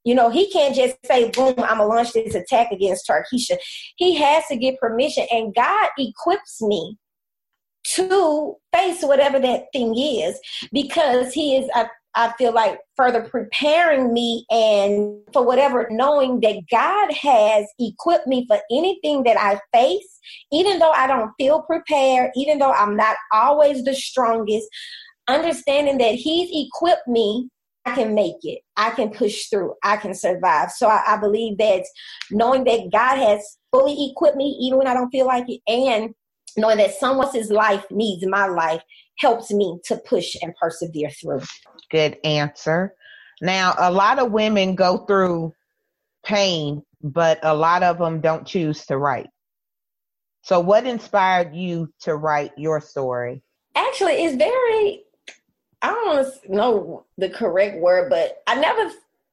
[0.04, 3.58] You know, he can't just say, boom, I'm going to launch this attack against Tarkisha.
[3.96, 6.96] He has to get permission, and God equips me
[7.84, 10.38] to face whatever that thing is
[10.72, 16.62] because he is I, I feel like further preparing me and for whatever knowing that
[16.70, 20.20] God has equipped me for anything that I face
[20.52, 24.68] even though I don't feel prepared even though I'm not always the strongest
[25.28, 27.48] understanding that he's equipped me
[27.86, 28.60] I can make it.
[28.76, 29.74] I can push through.
[29.82, 30.70] I can survive.
[30.70, 31.84] So I, I, believe that
[32.30, 36.14] knowing that God has fully equipped me, even when I don't feel like it, and
[36.56, 38.82] knowing that someone else's life needs my life
[39.18, 41.42] helps me to push and persevere through.
[41.90, 42.94] Good answer.
[43.40, 45.54] Now, a lot of women go through
[46.24, 49.28] pain, but a lot of them don't choose to write.
[50.42, 53.42] So, what inspired you to write your story?
[53.74, 55.04] Actually, it's very,
[55.82, 58.90] I don't know the correct word, but I never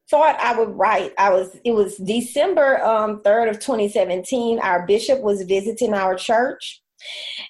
[0.09, 1.13] thought I would write.
[1.17, 4.59] I was, it was December um, 3rd of 2017.
[4.59, 6.81] Our bishop was visiting our church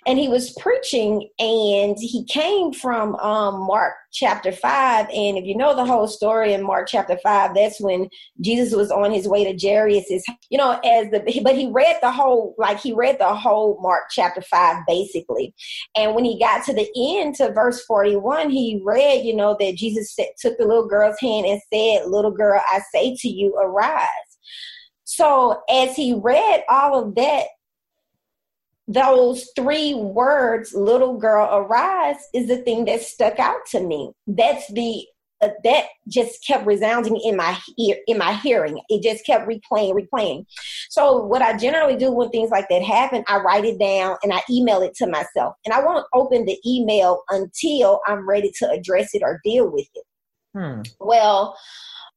[0.05, 5.55] and he was preaching and he came from um, mark chapter 5 and if you
[5.55, 8.10] know the whole story in mark chapter 5 that's when
[8.41, 12.12] jesus was on his way to jairus's you know as the but he read the
[12.12, 15.53] whole like he read the whole mark chapter 5 basically.
[15.95, 19.75] And when he got to the end to verse 41 he read you know that
[19.75, 24.07] jesus took the little girl's hand and said little girl i say to you arise.
[25.03, 27.45] So as he read all of that
[28.88, 34.12] those three words little girl arise is the thing that stuck out to me.
[34.26, 35.06] That's the
[35.39, 38.80] uh, that just kept resounding in my ear in my hearing.
[38.89, 40.45] It just kept replaying replaying.
[40.89, 44.34] So what i generally do when things like that happen i write it down and
[44.34, 45.56] i email it to myself.
[45.65, 49.88] And i won't open the email until i'm ready to address it or deal with
[49.93, 50.04] it.
[50.56, 50.82] Hmm.
[51.00, 51.56] well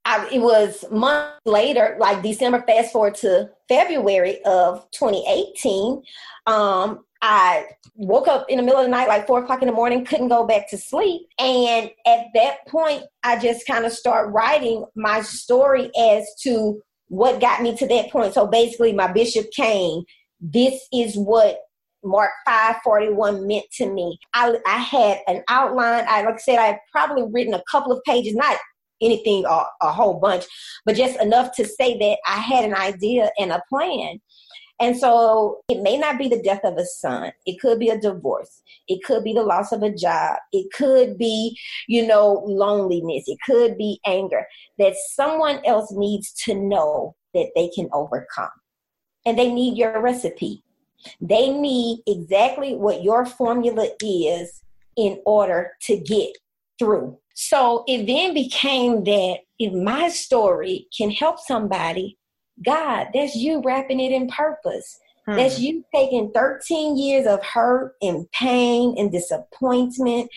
[0.05, 6.03] I, it was months later, like December, fast forward to February of 2018.
[6.47, 9.75] Um, I woke up in the middle of the night, like four o'clock in the
[9.75, 11.23] morning, couldn't go back to sleep.
[11.39, 17.41] And at that point, I just kind of start writing my story as to what
[17.41, 18.33] got me to that point.
[18.33, 20.05] So basically, my bishop came.
[20.41, 21.59] This is what
[22.03, 24.19] Mark 541 meant to me.
[24.33, 26.07] I, I had an outline.
[26.09, 28.57] I like I said, I had probably written a couple of pages, not
[29.01, 30.45] anything a, a whole bunch,
[30.85, 34.21] but just enough to say that I had an idea and a plan.
[34.81, 37.33] And so it may not be the death of a son.
[37.45, 38.63] It could be a divorce.
[38.89, 40.39] It could be the loss of a job.
[40.53, 43.25] It could be, you know, loneliness.
[43.27, 44.47] It could be anger
[44.79, 48.49] that someone else needs to know that they can overcome.
[49.27, 50.63] And they need your recipe.
[51.21, 54.63] They need exactly what your formula is
[54.97, 56.31] in order to get
[56.79, 57.19] through.
[57.43, 62.19] So it then became that if my story can help somebody,
[62.63, 64.99] God, that's you wrapping it in purpose.
[65.25, 65.37] Hmm.
[65.37, 70.31] That's you taking 13 years of hurt and pain and disappointment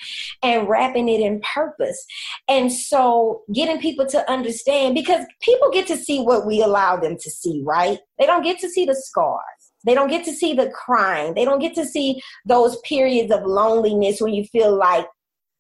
[0.44, 2.06] and wrapping it in purpose.
[2.48, 7.18] And so getting people to understand because people get to see what we allow them
[7.18, 8.00] to see, right?
[8.18, 9.42] They don't get to see the scars.
[9.86, 11.34] They don't get to see the crying.
[11.34, 15.06] They don't get to see those periods of loneliness when you feel like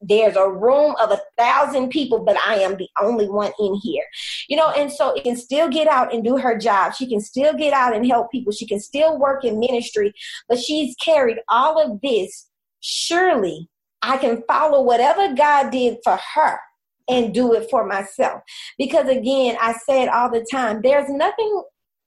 [0.07, 4.05] there's a room of a thousand people, but I am the only one in here.
[4.47, 6.93] You know, and so it can still get out and do her job.
[6.93, 8.51] She can still get out and help people.
[8.51, 10.13] She can still work in ministry,
[10.47, 12.49] but she's carried all of this.
[12.81, 13.69] Surely
[14.01, 16.59] I can follow whatever God did for her
[17.07, 18.41] and do it for myself.
[18.77, 21.63] Because again, I say it all the time there's nothing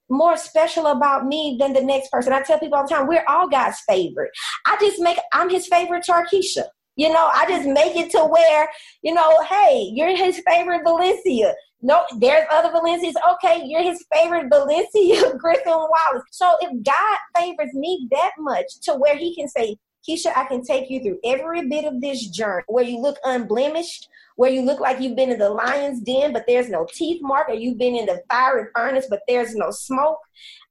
[0.08, 2.32] more special about me than the next person.
[2.32, 4.30] I tell people all the time, we're all God's favorite.
[4.66, 6.64] I just make, I'm his favorite Tarkisha.
[6.96, 8.68] You know, I just make it to where,
[9.02, 11.54] you know, hey, you're his favorite Valencia.
[11.82, 13.14] No, there's other Valencias.
[13.34, 16.24] Okay, you're his favorite Valencia Griffin Wallace.
[16.30, 19.76] So if God favors me that much to where he can say,
[20.08, 24.08] Keisha, I can take you through every bit of this journey where you look unblemished,
[24.36, 27.48] where you look like you've been in the lion's den, but there's no teeth mark,
[27.48, 30.18] or you've been in the fiery furnace, but there's no smoke.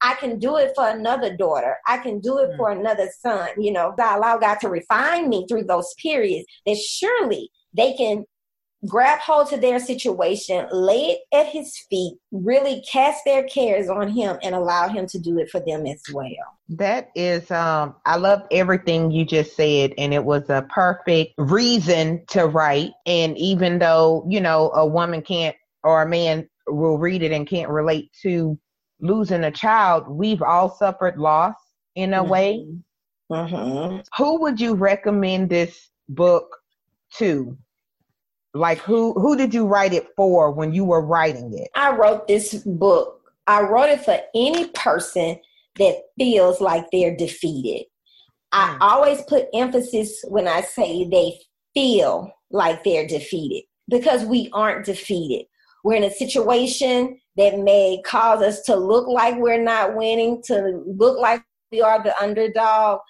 [0.01, 1.77] I can do it for another daughter.
[1.87, 2.58] I can do it mm.
[2.58, 3.50] for another son.
[3.58, 8.25] You know, I allow God to refine me through those periods that surely they can
[8.88, 14.10] grab hold to their situation, lay it at his feet, really cast their cares on
[14.10, 16.29] him and allow him to do it for them as well.
[16.69, 22.25] That is um I love everything you just said and it was a perfect reason
[22.27, 27.21] to write and even though, you know, a woman can't or a man will read
[27.21, 28.58] it and can't relate to
[29.00, 31.56] losing a child, we've all suffered loss
[31.96, 32.29] in a mm-hmm.
[32.29, 32.67] way.
[33.31, 34.00] Mm-hmm.
[34.17, 36.48] Who would you recommend this book
[37.17, 37.58] to?
[38.56, 41.69] Like who who did you write it for when you were writing it?
[41.75, 43.21] I wrote this book.
[43.47, 45.39] I wrote it for any person
[45.77, 47.85] that feels like they're defeated.
[48.53, 48.77] I mm.
[48.79, 51.37] always put emphasis when I say they
[51.73, 55.47] feel like they're defeated because we aren't defeated.
[55.83, 60.81] We're in a situation that may cause us to look like we're not winning, to
[60.87, 61.43] look like
[61.73, 63.01] we are the underdog,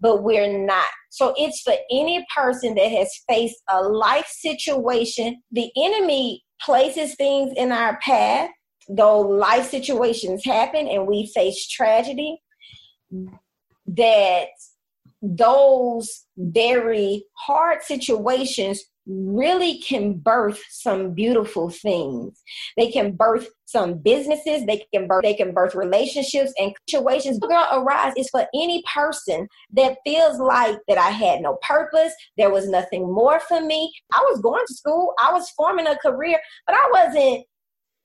[0.00, 0.88] but we're not.
[1.10, 5.42] So it's for any person that has faced a life situation.
[5.50, 8.50] The enemy places things in our path,
[8.88, 12.40] though life situations happen and we face tragedy,
[13.86, 14.48] that
[15.22, 22.42] those very hard situations really can birth some beautiful things.
[22.76, 27.38] They can birth some businesses, they can birth they can birth relationships and situations.
[27.38, 32.50] Girl Arise is for any person that feels like that I had no purpose, there
[32.50, 33.92] was nothing more for me.
[34.12, 37.44] I was going to school, I was forming a career, but I wasn't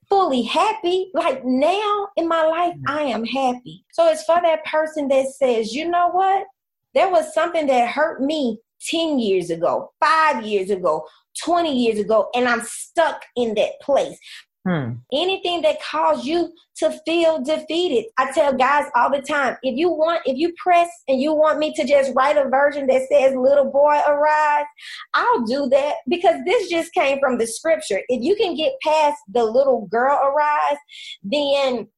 [0.10, 1.12] fully happy.
[1.14, 3.86] Like now in my life, I am happy.
[3.92, 6.46] So it's for that person that says, you know what?
[6.94, 8.60] There was something that hurt me
[8.90, 11.06] 10 years ago, five years ago,
[11.44, 14.18] 20 years ago, and I'm stuck in that place.
[14.66, 14.94] Hmm.
[15.12, 18.06] Anything that caused you to feel defeated.
[18.18, 21.60] I tell guys all the time, if you want, if you press and you want
[21.60, 24.66] me to just write a version that says little boy arise,
[25.14, 28.00] I'll do that because this just came from the scripture.
[28.08, 30.78] If you can get past the little girl arise,
[31.24, 31.90] then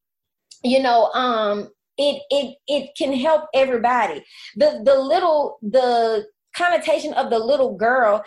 [0.63, 4.23] you know, um, it it it can help everybody.
[4.55, 6.25] The the little the
[6.55, 8.23] connotation of the little girl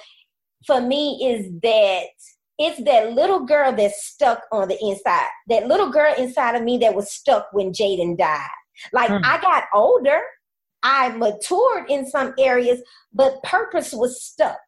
[0.67, 2.07] for me is that
[2.59, 5.29] it's that little girl that's stuck on the inside.
[5.49, 8.49] That little girl inside of me that was stuck when Jaden died.
[8.93, 9.21] Like mm.
[9.25, 10.21] I got older,
[10.83, 12.81] I matured in some areas,
[13.13, 14.59] but purpose was stuck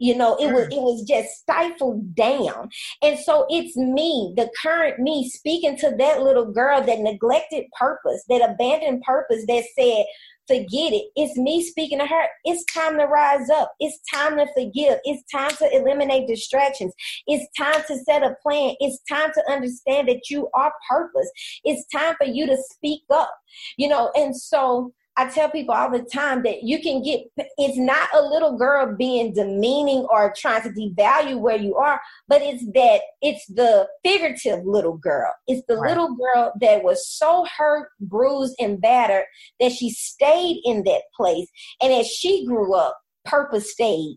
[0.00, 0.72] you know it was mm.
[0.72, 2.68] it was just stifled down
[3.02, 8.24] and so it's me the current me speaking to that little girl that neglected purpose
[8.28, 10.04] that abandoned purpose that said
[10.50, 11.10] forget it.
[11.16, 12.26] It's me speaking to her.
[12.44, 13.72] It's time to rise up.
[13.80, 14.98] It's time to forgive.
[15.04, 16.92] It's time to eliminate distractions.
[17.26, 18.74] It's time to set a plan.
[18.80, 21.30] It's time to understand that you are purpose.
[21.64, 23.30] It's time for you to speak up
[23.76, 27.20] you know and so I tell people all the time that you can get,
[27.58, 32.40] it's not a little girl being demeaning or trying to devalue where you are, but
[32.42, 35.32] it's that, it's the figurative little girl.
[35.46, 35.90] It's the right.
[35.90, 39.24] little girl that was so hurt, bruised, and battered
[39.60, 41.48] that she stayed in that place.
[41.82, 44.16] And as she grew up, purpose stayed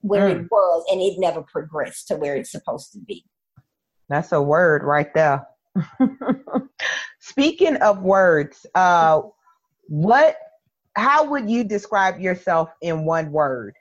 [0.00, 0.40] where mm.
[0.40, 3.24] it was and it never progressed to where it's supposed to be.
[4.08, 5.46] That's a word right there.
[7.20, 9.22] Speaking of words, uh,
[9.88, 10.36] what
[10.94, 13.74] how would you describe yourself in one word?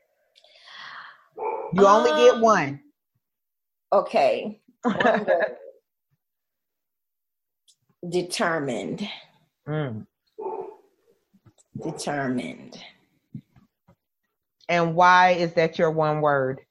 [1.74, 2.80] You only um, get one.
[3.92, 4.60] okay.
[8.10, 9.08] Determined.
[9.68, 10.06] Mm.
[11.84, 12.82] determined.
[14.70, 16.62] And why is that your one word?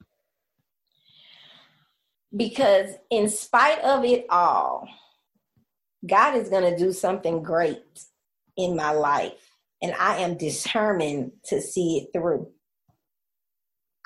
[2.35, 4.89] Because in spite of it all
[6.07, 7.83] god is going to do something great
[8.57, 9.51] in my life,
[9.83, 12.49] and I am determined to see it through.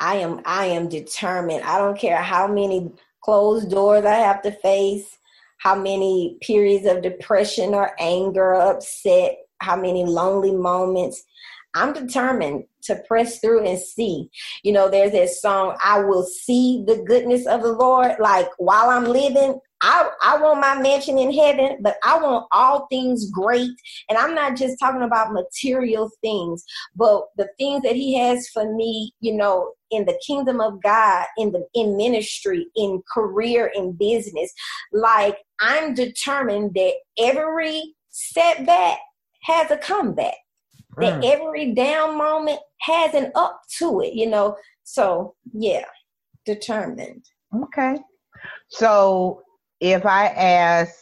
[0.00, 1.62] I am I am determined.
[1.62, 2.90] I don't care how many
[3.22, 5.18] closed doors I have to face,
[5.58, 11.22] how many periods of depression or anger or upset, how many lonely moments.
[11.74, 14.30] I'm determined to press through and see.
[14.64, 18.16] You know, there's that song, I will see the goodness of the Lord.
[18.18, 22.86] Like while I'm living, I, I want my mansion in heaven, but I want all
[22.88, 23.70] things great.
[24.08, 26.64] And I'm not just talking about material things,
[26.94, 31.26] but the things that He has for me, you know, in the kingdom of God,
[31.36, 34.52] in the in ministry, in career, in business.
[34.92, 38.98] Like I'm determined that every setback
[39.44, 40.36] has a comeback.
[40.96, 41.00] Mm.
[41.00, 44.56] That every down moment has an up to it, you know.
[44.84, 45.84] So yeah,
[46.44, 47.24] determined.
[47.54, 47.96] Okay.
[48.68, 49.42] So
[49.80, 50.94] if I ask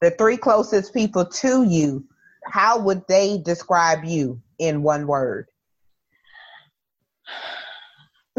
[0.00, 2.04] the three closest people to you,
[2.44, 5.46] how would they describe you in one word?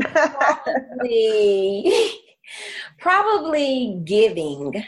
[0.01, 1.93] Probably,
[2.99, 4.84] probably giving.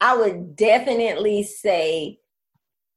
[0.00, 2.18] I would definitely say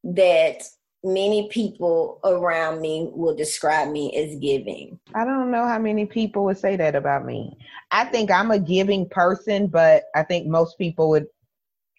[0.04, 0.64] that
[1.04, 5.00] many people around me will describe me as giving.
[5.14, 7.58] I don't know how many people would say that about me.
[7.92, 11.28] I think I'm a giving person, but I think most people would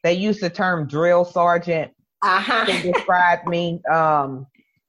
[0.02, 1.92] they use the term drill sergeant
[2.22, 2.66] uh-huh.
[2.66, 3.80] to describe me.
[3.90, 4.46] Um,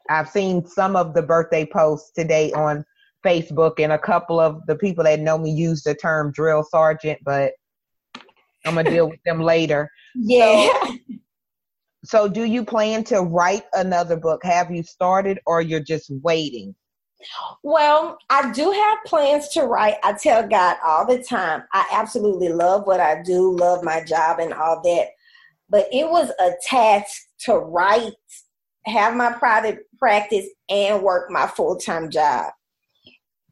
[0.09, 2.85] I've seen some of the birthday posts today on
[3.25, 7.19] Facebook, and a couple of the people that know me use the term drill sergeant,
[7.23, 7.53] but
[8.65, 9.89] I'm gonna deal with them later.
[10.17, 10.71] Yeah.
[10.71, 10.97] So,
[12.05, 14.43] so, do you plan to write another book?
[14.43, 16.75] Have you started, or you're just waiting?
[17.63, 19.95] Well, I do have plans to write.
[20.03, 24.39] I tell God all the time, I absolutely love what I do, love my job
[24.39, 25.07] and all that.
[25.69, 27.11] But it was a task
[27.45, 28.13] to write,
[28.85, 32.51] have my private practice, and work my full time job.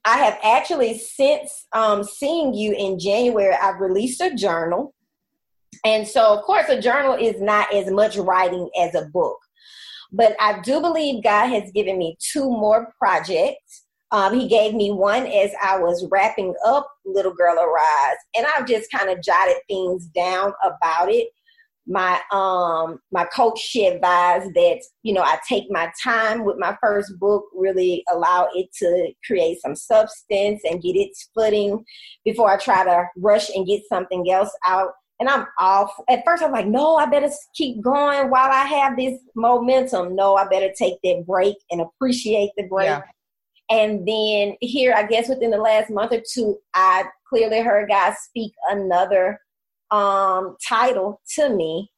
[0.05, 4.93] I have actually, since um, seeing you in January, I've released a journal.
[5.85, 9.37] And so, of course, a journal is not as much writing as a book.
[10.13, 13.83] But I do believe God has given me two more projects.
[14.11, 18.67] Um, he gave me one as I was wrapping up Little Girl Arise, and I've
[18.67, 21.29] just kind of jotted things down about it.
[21.85, 26.77] My um my coach she advised that you know I take my time with my
[26.81, 31.83] first book, really allow it to create some substance and get its footing
[32.23, 34.91] before I try to rush and get something else out
[35.23, 35.89] and I'm off.
[36.09, 40.17] At first, I'm like, no, I better keep going while I have this momentum.
[40.17, 42.87] No, I better take that break and appreciate the break.
[42.87, 43.03] Yeah.
[43.69, 48.15] And then here, I guess within the last month or two, I clearly heard God
[48.21, 49.39] speak another
[49.91, 51.89] um, title to me.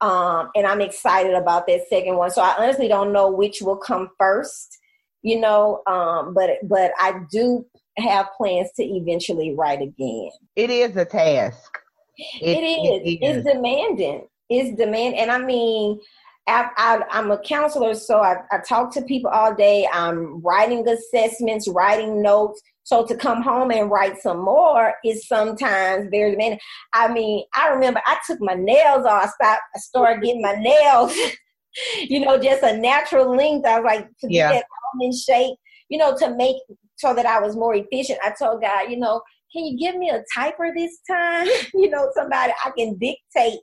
[0.00, 2.32] Um, and I'm excited about that second one.
[2.32, 4.76] So I honestly don't know which will come first,
[5.22, 7.64] you know, um, but but I do
[7.98, 10.30] have plans to eventually write again.
[10.56, 11.78] It is a task
[12.18, 13.02] it, it is.
[13.04, 13.36] It is.
[13.38, 14.26] It's demanding.
[14.48, 15.98] It's demand, and I mean,
[16.46, 19.88] I, am a counselor, so I, I talk to people all day.
[19.92, 22.60] I'm writing assessments, writing notes.
[22.84, 26.58] So to come home and write some more is sometimes very demanding.
[26.92, 29.22] I mean, I remember I took my nails off.
[29.22, 31.16] I, stopped, I started getting my nails,
[32.08, 33.66] you know, just a natural length.
[33.66, 34.52] I was like, to yeah.
[34.52, 35.56] get that in shape,
[35.88, 36.56] you know, to make
[36.96, 38.18] so that I was more efficient.
[38.24, 39.22] I told God, you know,
[39.52, 41.46] can you give me a typer this time?
[41.74, 43.60] you know, somebody I can dictate.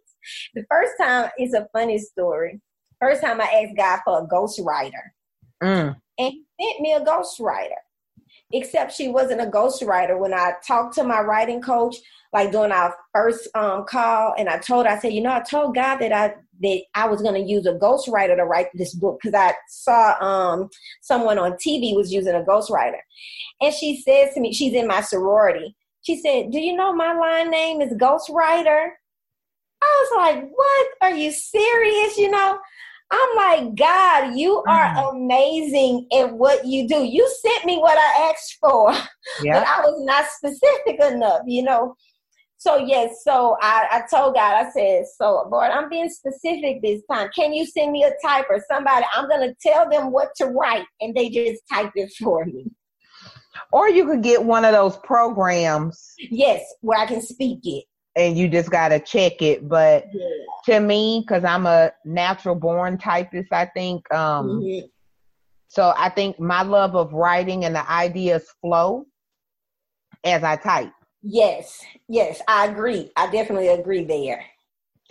[0.54, 2.60] The first time is a funny story.
[3.00, 5.02] First time I asked God for a ghostwriter.
[5.64, 5.96] Mm.
[6.18, 7.80] And he sent me a ghostwriter.
[8.52, 10.20] Except she wasn't a ghostwriter.
[10.20, 11.96] When I talked to my writing coach,
[12.34, 15.42] like during our first um, call, and I told her, I said, you know, I
[15.42, 18.94] told God that I that I was going to use a ghostwriter to write this
[18.94, 20.70] book because I saw um,
[21.02, 23.00] someone on TV was using a ghostwriter.
[23.62, 25.76] And she says to me, she's in my sorority.
[26.02, 28.90] She said, Do you know my line name is Ghostwriter?
[29.82, 30.88] I was like, What?
[31.02, 32.18] Are you serious?
[32.18, 32.60] You know?
[33.12, 35.16] I'm like, God, you are mm.
[35.16, 37.04] amazing at what you do.
[37.04, 38.92] You sent me what I asked for,
[39.44, 41.96] but I was not specific enough, you know.
[42.58, 47.02] So yes, so I, I told God, I said, so Lord, I'm being specific this
[47.10, 47.30] time.
[47.34, 48.60] Can you send me a typer?
[48.70, 52.70] Somebody, I'm gonna tell them what to write, and they just type it for me.
[53.72, 56.14] Or you could get one of those programs.
[56.18, 57.86] Yes, where I can speak it.
[58.16, 59.70] And you just got to check it.
[59.70, 60.28] But yeah.
[60.66, 64.12] to me, because I'm a natural born typist, I think.
[64.14, 64.88] Um, mm-hmm.
[65.68, 69.06] So I think my love of writing and the ideas flow
[70.24, 70.92] as I type.
[71.22, 73.12] Yes, yes, I agree.
[73.16, 74.44] I definitely agree there.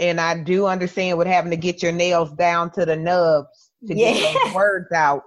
[0.00, 3.96] And I do understand what having to get your nails down to the nubs to
[3.96, 4.12] yeah.
[4.12, 5.22] get those words out.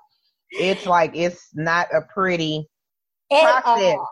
[0.49, 2.67] It's like it's not a pretty
[3.31, 4.09] at all.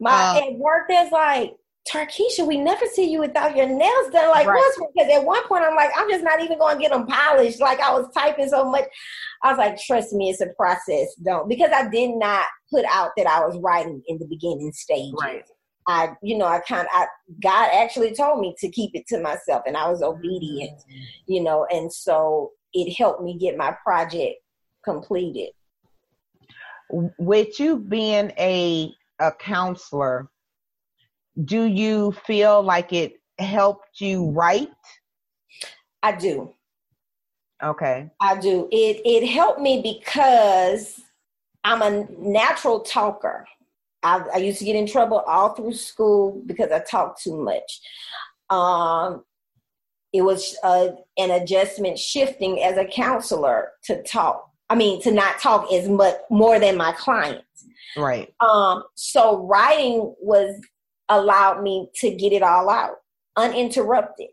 [0.00, 1.54] My um, at work, there's like,
[1.90, 4.30] Tarkisha, we never see you without your nails done.
[4.30, 4.54] Like, right.
[4.54, 7.06] what's because at one point I'm like, I'm just not even going to get them
[7.06, 7.60] polished.
[7.60, 8.84] Like I was typing so much,
[9.42, 11.14] I was like, trust me, it's a process.
[11.24, 15.14] Don't because I did not put out that I was writing in the beginning stages.
[15.20, 15.42] Right.
[15.88, 17.06] I, you know, I kind of, I,
[17.42, 20.80] God actually told me to keep it to myself, and I was obedient,
[21.26, 24.36] you know, and so it helped me get my project
[24.84, 25.50] completed
[26.92, 30.28] with you being a a counselor,
[31.44, 34.70] do you feel like it helped you write?
[36.02, 36.54] I do.
[37.62, 38.10] Okay.
[38.20, 38.68] I do.
[38.70, 41.00] It it helped me because
[41.64, 43.46] I'm a natural talker.
[44.02, 47.80] I, I used to get in trouble all through school because I talked too much.
[48.50, 49.22] Um,
[50.12, 55.38] it was uh, an adjustment shifting as a counselor to talk I mean, to not
[55.38, 57.44] talk as much more than my clients.
[57.94, 58.32] Right.
[58.40, 60.58] Um, so writing was
[61.10, 62.94] allowed me to get it all out
[63.36, 64.28] uninterrupted.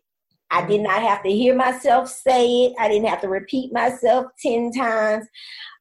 [0.49, 2.73] I did not have to hear myself say it.
[2.79, 5.27] I didn't have to repeat myself 10 times.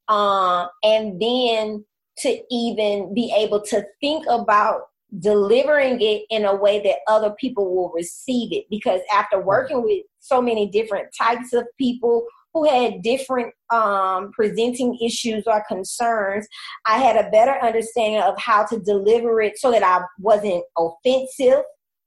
[0.09, 1.85] Um, and then
[2.19, 4.81] to even be able to think about
[5.21, 8.65] delivering it in a way that other people will receive it.
[8.71, 12.27] Because after working with so many different types of people
[12.59, 16.47] who had different um, presenting issues or concerns,
[16.87, 21.63] I had a better understanding of how to deliver it so that I wasn't offensive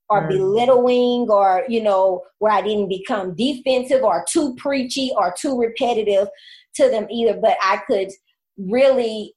[0.09, 0.29] or mm.
[0.29, 6.27] belittling or, you know, where I didn't become defensive or too preachy or too repetitive
[6.75, 7.39] to them either.
[7.39, 8.09] But I could
[8.57, 9.33] really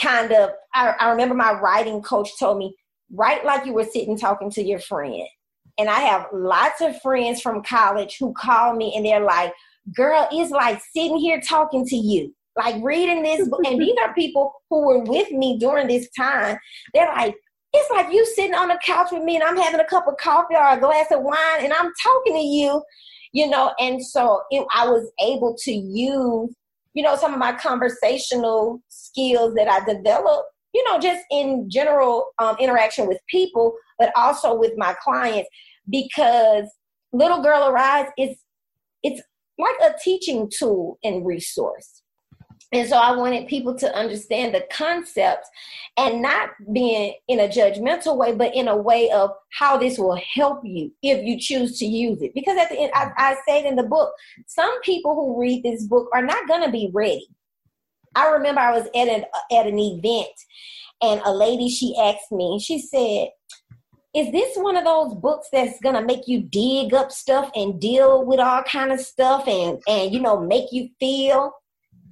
[0.00, 2.76] kind of, I, I remember my writing coach told me,
[3.12, 5.26] write like you were sitting talking to your friend.
[5.78, 9.52] And I have lots of friends from college who call me and they're like,
[9.94, 13.60] girl, it's like sitting here talking to you, like reading this book.
[13.66, 16.58] and these are people who were with me during this time.
[16.94, 17.34] They're like,
[17.72, 20.16] it's like you sitting on the couch with me and I'm having a cup of
[20.16, 22.82] coffee or a glass of wine and I'm talking to you,
[23.32, 23.72] you know.
[23.78, 26.54] And so it, I was able to use,
[26.94, 32.26] you know, some of my conversational skills that I developed you know, just in general
[32.38, 35.48] um, interaction with people, but also with my clients,
[35.88, 36.64] because
[37.12, 38.36] Little Girl Arise is
[39.02, 39.22] it's
[39.58, 42.02] like a teaching tool and resource.
[42.72, 45.48] And so I wanted people to understand the concepts
[45.96, 50.20] and not being in a judgmental way, but in a way of how this will
[50.34, 52.34] help you if you choose to use it.
[52.34, 54.12] Because at the end, I, I said in the book,
[54.46, 57.28] some people who read this book are not going to be ready.
[58.16, 60.32] I remember I was at an at an event
[61.02, 63.28] and a lady she asked me, she said,
[64.16, 68.24] is this one of those books that's gonna make you dig up stuff and deal
[68.24, 71.52] with all kind of stuff and and you know make you feel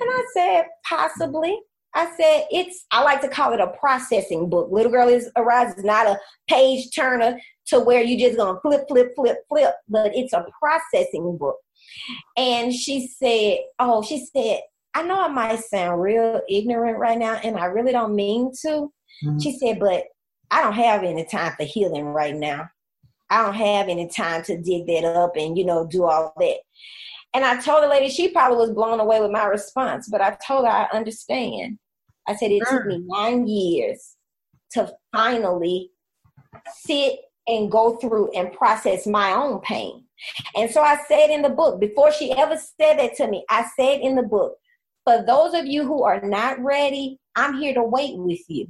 [0.00, 1.58] and i said possibly
[1.94, 5.74] i said it's i like to call it a processing book little girl is arise
[5.76, 10.14] is not a page turner to where you just gonna flip flip flip flip but
[10.14, 11.56] it's a processing book
[12.36, 14.60] and she said oh she said
[14.96, 18.92] I know I might sound real ignorant right now, and I really don't mean to.
[19.24, 19.38] Mm-hmm.
[19.40, 20.04] She said, but
[20.50, 22.68] I don't have any time for healing right now.
[23.30, 26.58] I don't have any time to dig that up and, you know, do all that.
[27.34, 30.36] And I told the lady, she probably was blown away with my response, but I
[30.46, 31.78] told her I understand.
[32.28, 32.70] I said, it mm.
[32.70, 34.16] took me nine years
[34.72, 35.90] to finally
[36.68, 40.04] sit and go through and process my own pain.
[40.56, 43.66] And so I said in the book, before she ever said that to me, I
[43.76, 44.56] said in the book,
[45.04, 48.68] for those of you who are not ready, I'm here to wait with you.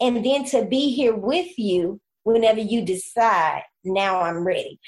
[0.00, 4.78] And then to be here with you whenever you decide, now I'm ready.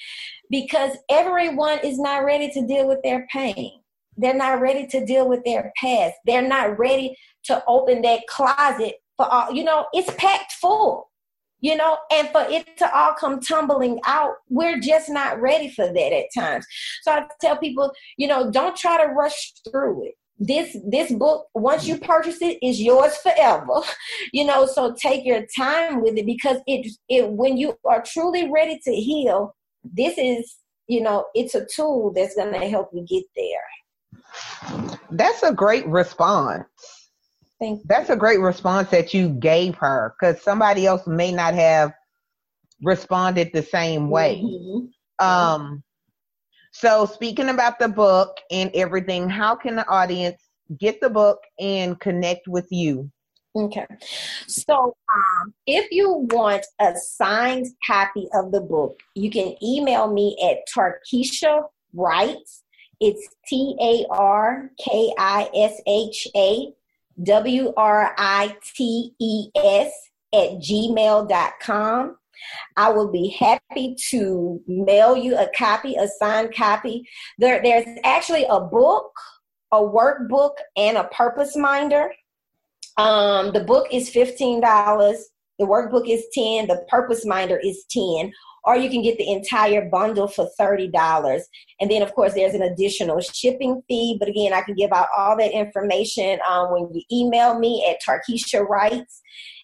[0.50, 3.80] Because everyone is not ready to deal with their pain.
[4.16, 6.14] They're not ready to deal with their past.
[6.26, 11.10] They're not ready to open that closet for all, you know, it's packed full
[11.62, 15.86] you know, and for it to all come tumbling out, we're just not ready for
[15.86, 16.66] that at times.
[17.02, 21.46] So I tell people, you know, don't try to rush through it this this book
[21.54, 23.80] once you purchase it is yours forever
[24.32, 28.50] you know so take your time with it because it it when you are truly
[28.50, 30.56] ready to heal this is
[30.88, 35.86] you know it's a tool that's going to help you get there that's a great
[35.86, 36.64] response
[37.60, 37.84] Thank you.
[37.86, 41.92] that's a great response that you gave her because somebody else may not have
[42.82, 45.24] responded the same way mm-hmm.
[45.24, 45.84] um
[46.72, 50.40] so, speaking about the book and everything, how can the audience
[50.78, 53.10] get the book and connect with you?
[53.54, 53.86] Okay.
[54.46, 60.36] So, um, if you want a signed copy of the book, you can email me
[60.42, 62.62] at Tarkisha Writes.
[63.00, 66.72] It's T A R K I S H A
[67.22, 69.92] W R I T E S
[70.32, 72.16] at gmail.com.
[72.76, 77.08] I will be happy to mail you a copy, a signed copy.
[77.38, 79.12] There, there's actually a book,
[79.72, 82.12] a workbook, and a purpose minder.
[82.96, 85.30] Um, the book is fifteen dollars.
[85.58, 86.66] The workbook is ten.
[86.66, 88.32] The purpose minder is ten.
[88.64, 91.46] Or you can get the entire bundle for thirty dollars.
[91.80, 94.16] And then, of course, there's an additional shipping fee.
[94.18, 97.98] But again, I can give out all that information um, when you email me at
[98.06, 99.20] Tarkisha Writes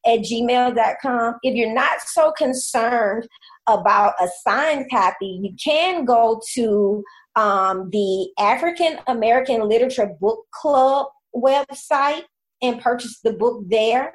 [0.07, 1.35] at gmail.com.
[1.43, 3.29] If you're not so concerned
[3.67, 7.05] about a signed copy, you can go to
[7.37, 12.23] um, the African American Literature Book Club website
[12.63, 14.13] and purchase the book there.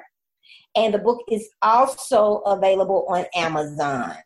[0.76, 4.16] And the book is also available on Amazon.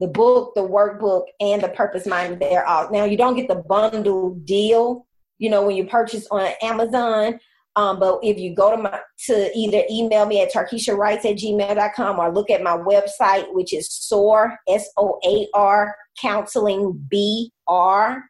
[0.00, 2.90] The book, the workbook, and the purpose mind, they're all.
[2.90, 5.06] Now, you don't get the bundle deal,
[5.38, 7.38] you know, when you purchase on Amazon,
[7.76, 12.18] um, but if you go to my to either email me at tarkishawrites at gmail.com
[12.18, 18.24] or look at my website, which is SOAR, S O A R, counseling B R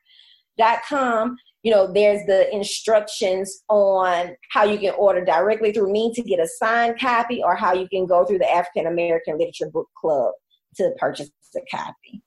[0.59, 6.13] dot com, you know, there's the instructions on how you can order directly through me
[6.15, 9.71] to get a signed copy or how you can go through the African American Literature
[9.71, 10.33] Book Club
[10.77, 12.23] to purchase a copy.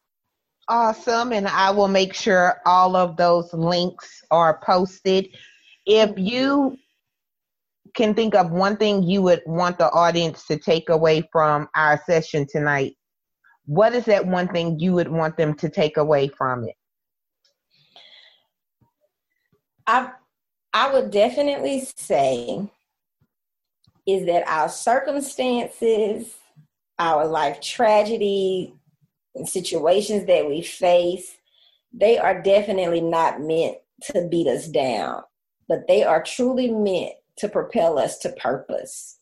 [0.68, 1.34] Awesome.
[1.34, 5.28] And I will make sure all of those links are posted.
[5.86, 6.78] If you
[7.96, 12.02] can think of one thing you would want the audience to take away from our
[12.06, 12.96] session tonight,
[13.66, 16.76] what is that one thing you would want them to take away from it?
[19.86, 20.12] I
[20.74, 22.68] I would definitely say
[24.08, 26.34] is that our circumstances,
[26.98, 28.74] our life tragedy,
[29.46, 31.38] situations that we face,
[31.92, 33.78] they are definitely not meant
[34.12, 35.24] to beat us down,
[35.68, 39.18] but they are truly meant to propel us to purpose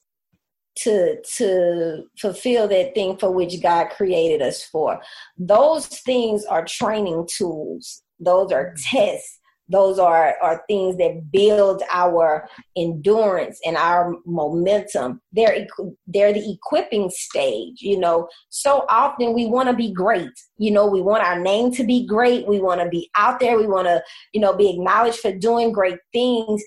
[0.77, 5.01] to to fulfill that thing for which God created us for.
[5.37, 8.03] Those things are training tools.
[8.19, 8.97] Those are mm-hmm.
[8.97, 9.39] tests
[9.71, 15.21] those are, are things that build our endurance and our momentum.
[15.31, 15.67] They're
[16.07, 18.27] they're the equipping stage you know.
[18.49, 20.85] So often we want to be great you know.
[20.85, 22.47] We want our name to be great.
[22.47, 23.57] We want to be out there.
[23.57, 24.03] We want to
[24.33, 26.63] you know be acknowledged for doing great things.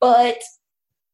[0.00, 0.38] But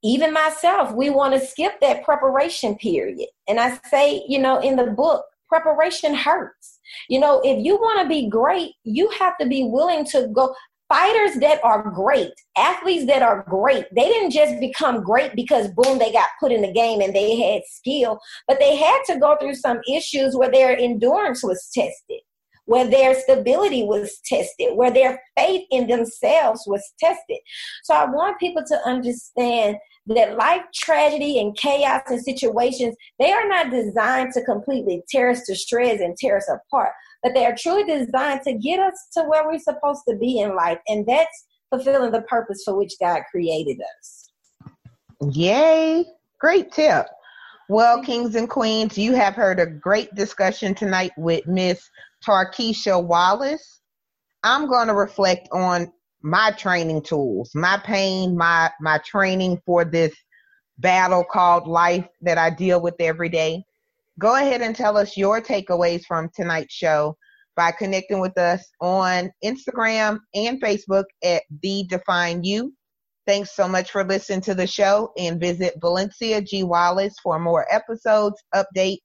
[0.03, 3.29] even myself we want to skip that preparation period.
[3.49, 6.81] And i say you know in the book preparation hurts.
[7.09, 10.55] You know, if you want to be great, you have to be willing to go
[10.93, 15.99] fighters that are great, athletes that are great, they didn't just become great because boom,
[15.99, 19.35] they got put in the game and they had skill, but they had to go
[19.41, 22.21] through some issues where their endurance was tested,
[22.67, 27.39] where their stability was tested, where their faith in themselves was tested.
[27.85, 29.77] So I want people to understand
[30.09, 35.43] that life tragedy and chaos and situations, they are not designed to completely tear us
[35.47, 36.93] to shreds and tear us apart
[37.23, 40.57] but they are truly designed to get us to where we're supposed to be in
[40.57, 40.79] life.
[40.89, 44.31] And that's fulfilling the purpose for which God created us.
[45.33, 46.05] Yay.
[46.41, 47.07] Great tip.
[47.69, 51.89] Well, kings and queens, you have heard a great discussion tonight with Miss
[52.27, 53.81] Tarkisha Wallace.
[54.43, 55.93] I'm going to reflect on
[56.23, 60.15] my training tools, my pain, my my training for this
[60.79, 63.65] battle called life that I deal with every day
[64.19, 67.17] go ahead and tell us your takeaways from tonight's show
[67.57, 72.73] by connecting with us on Instagram and Facebook at The Define U.
[73.27, 76.65] Thanks so much for listening to the show and visit Valencia G.
[76.65, 78.99] Wallace for more episodes, updates,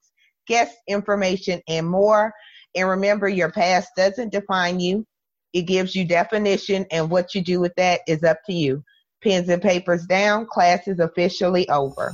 [0.47, 2.33] guest information, and more.
[2.75, 5.05] And remember, your past doesn't define you.
[5.53, 8.83] It gives you definition, and what you do with that is up to you.
[9.23, 12.13] Pens and papers down, class is officially over.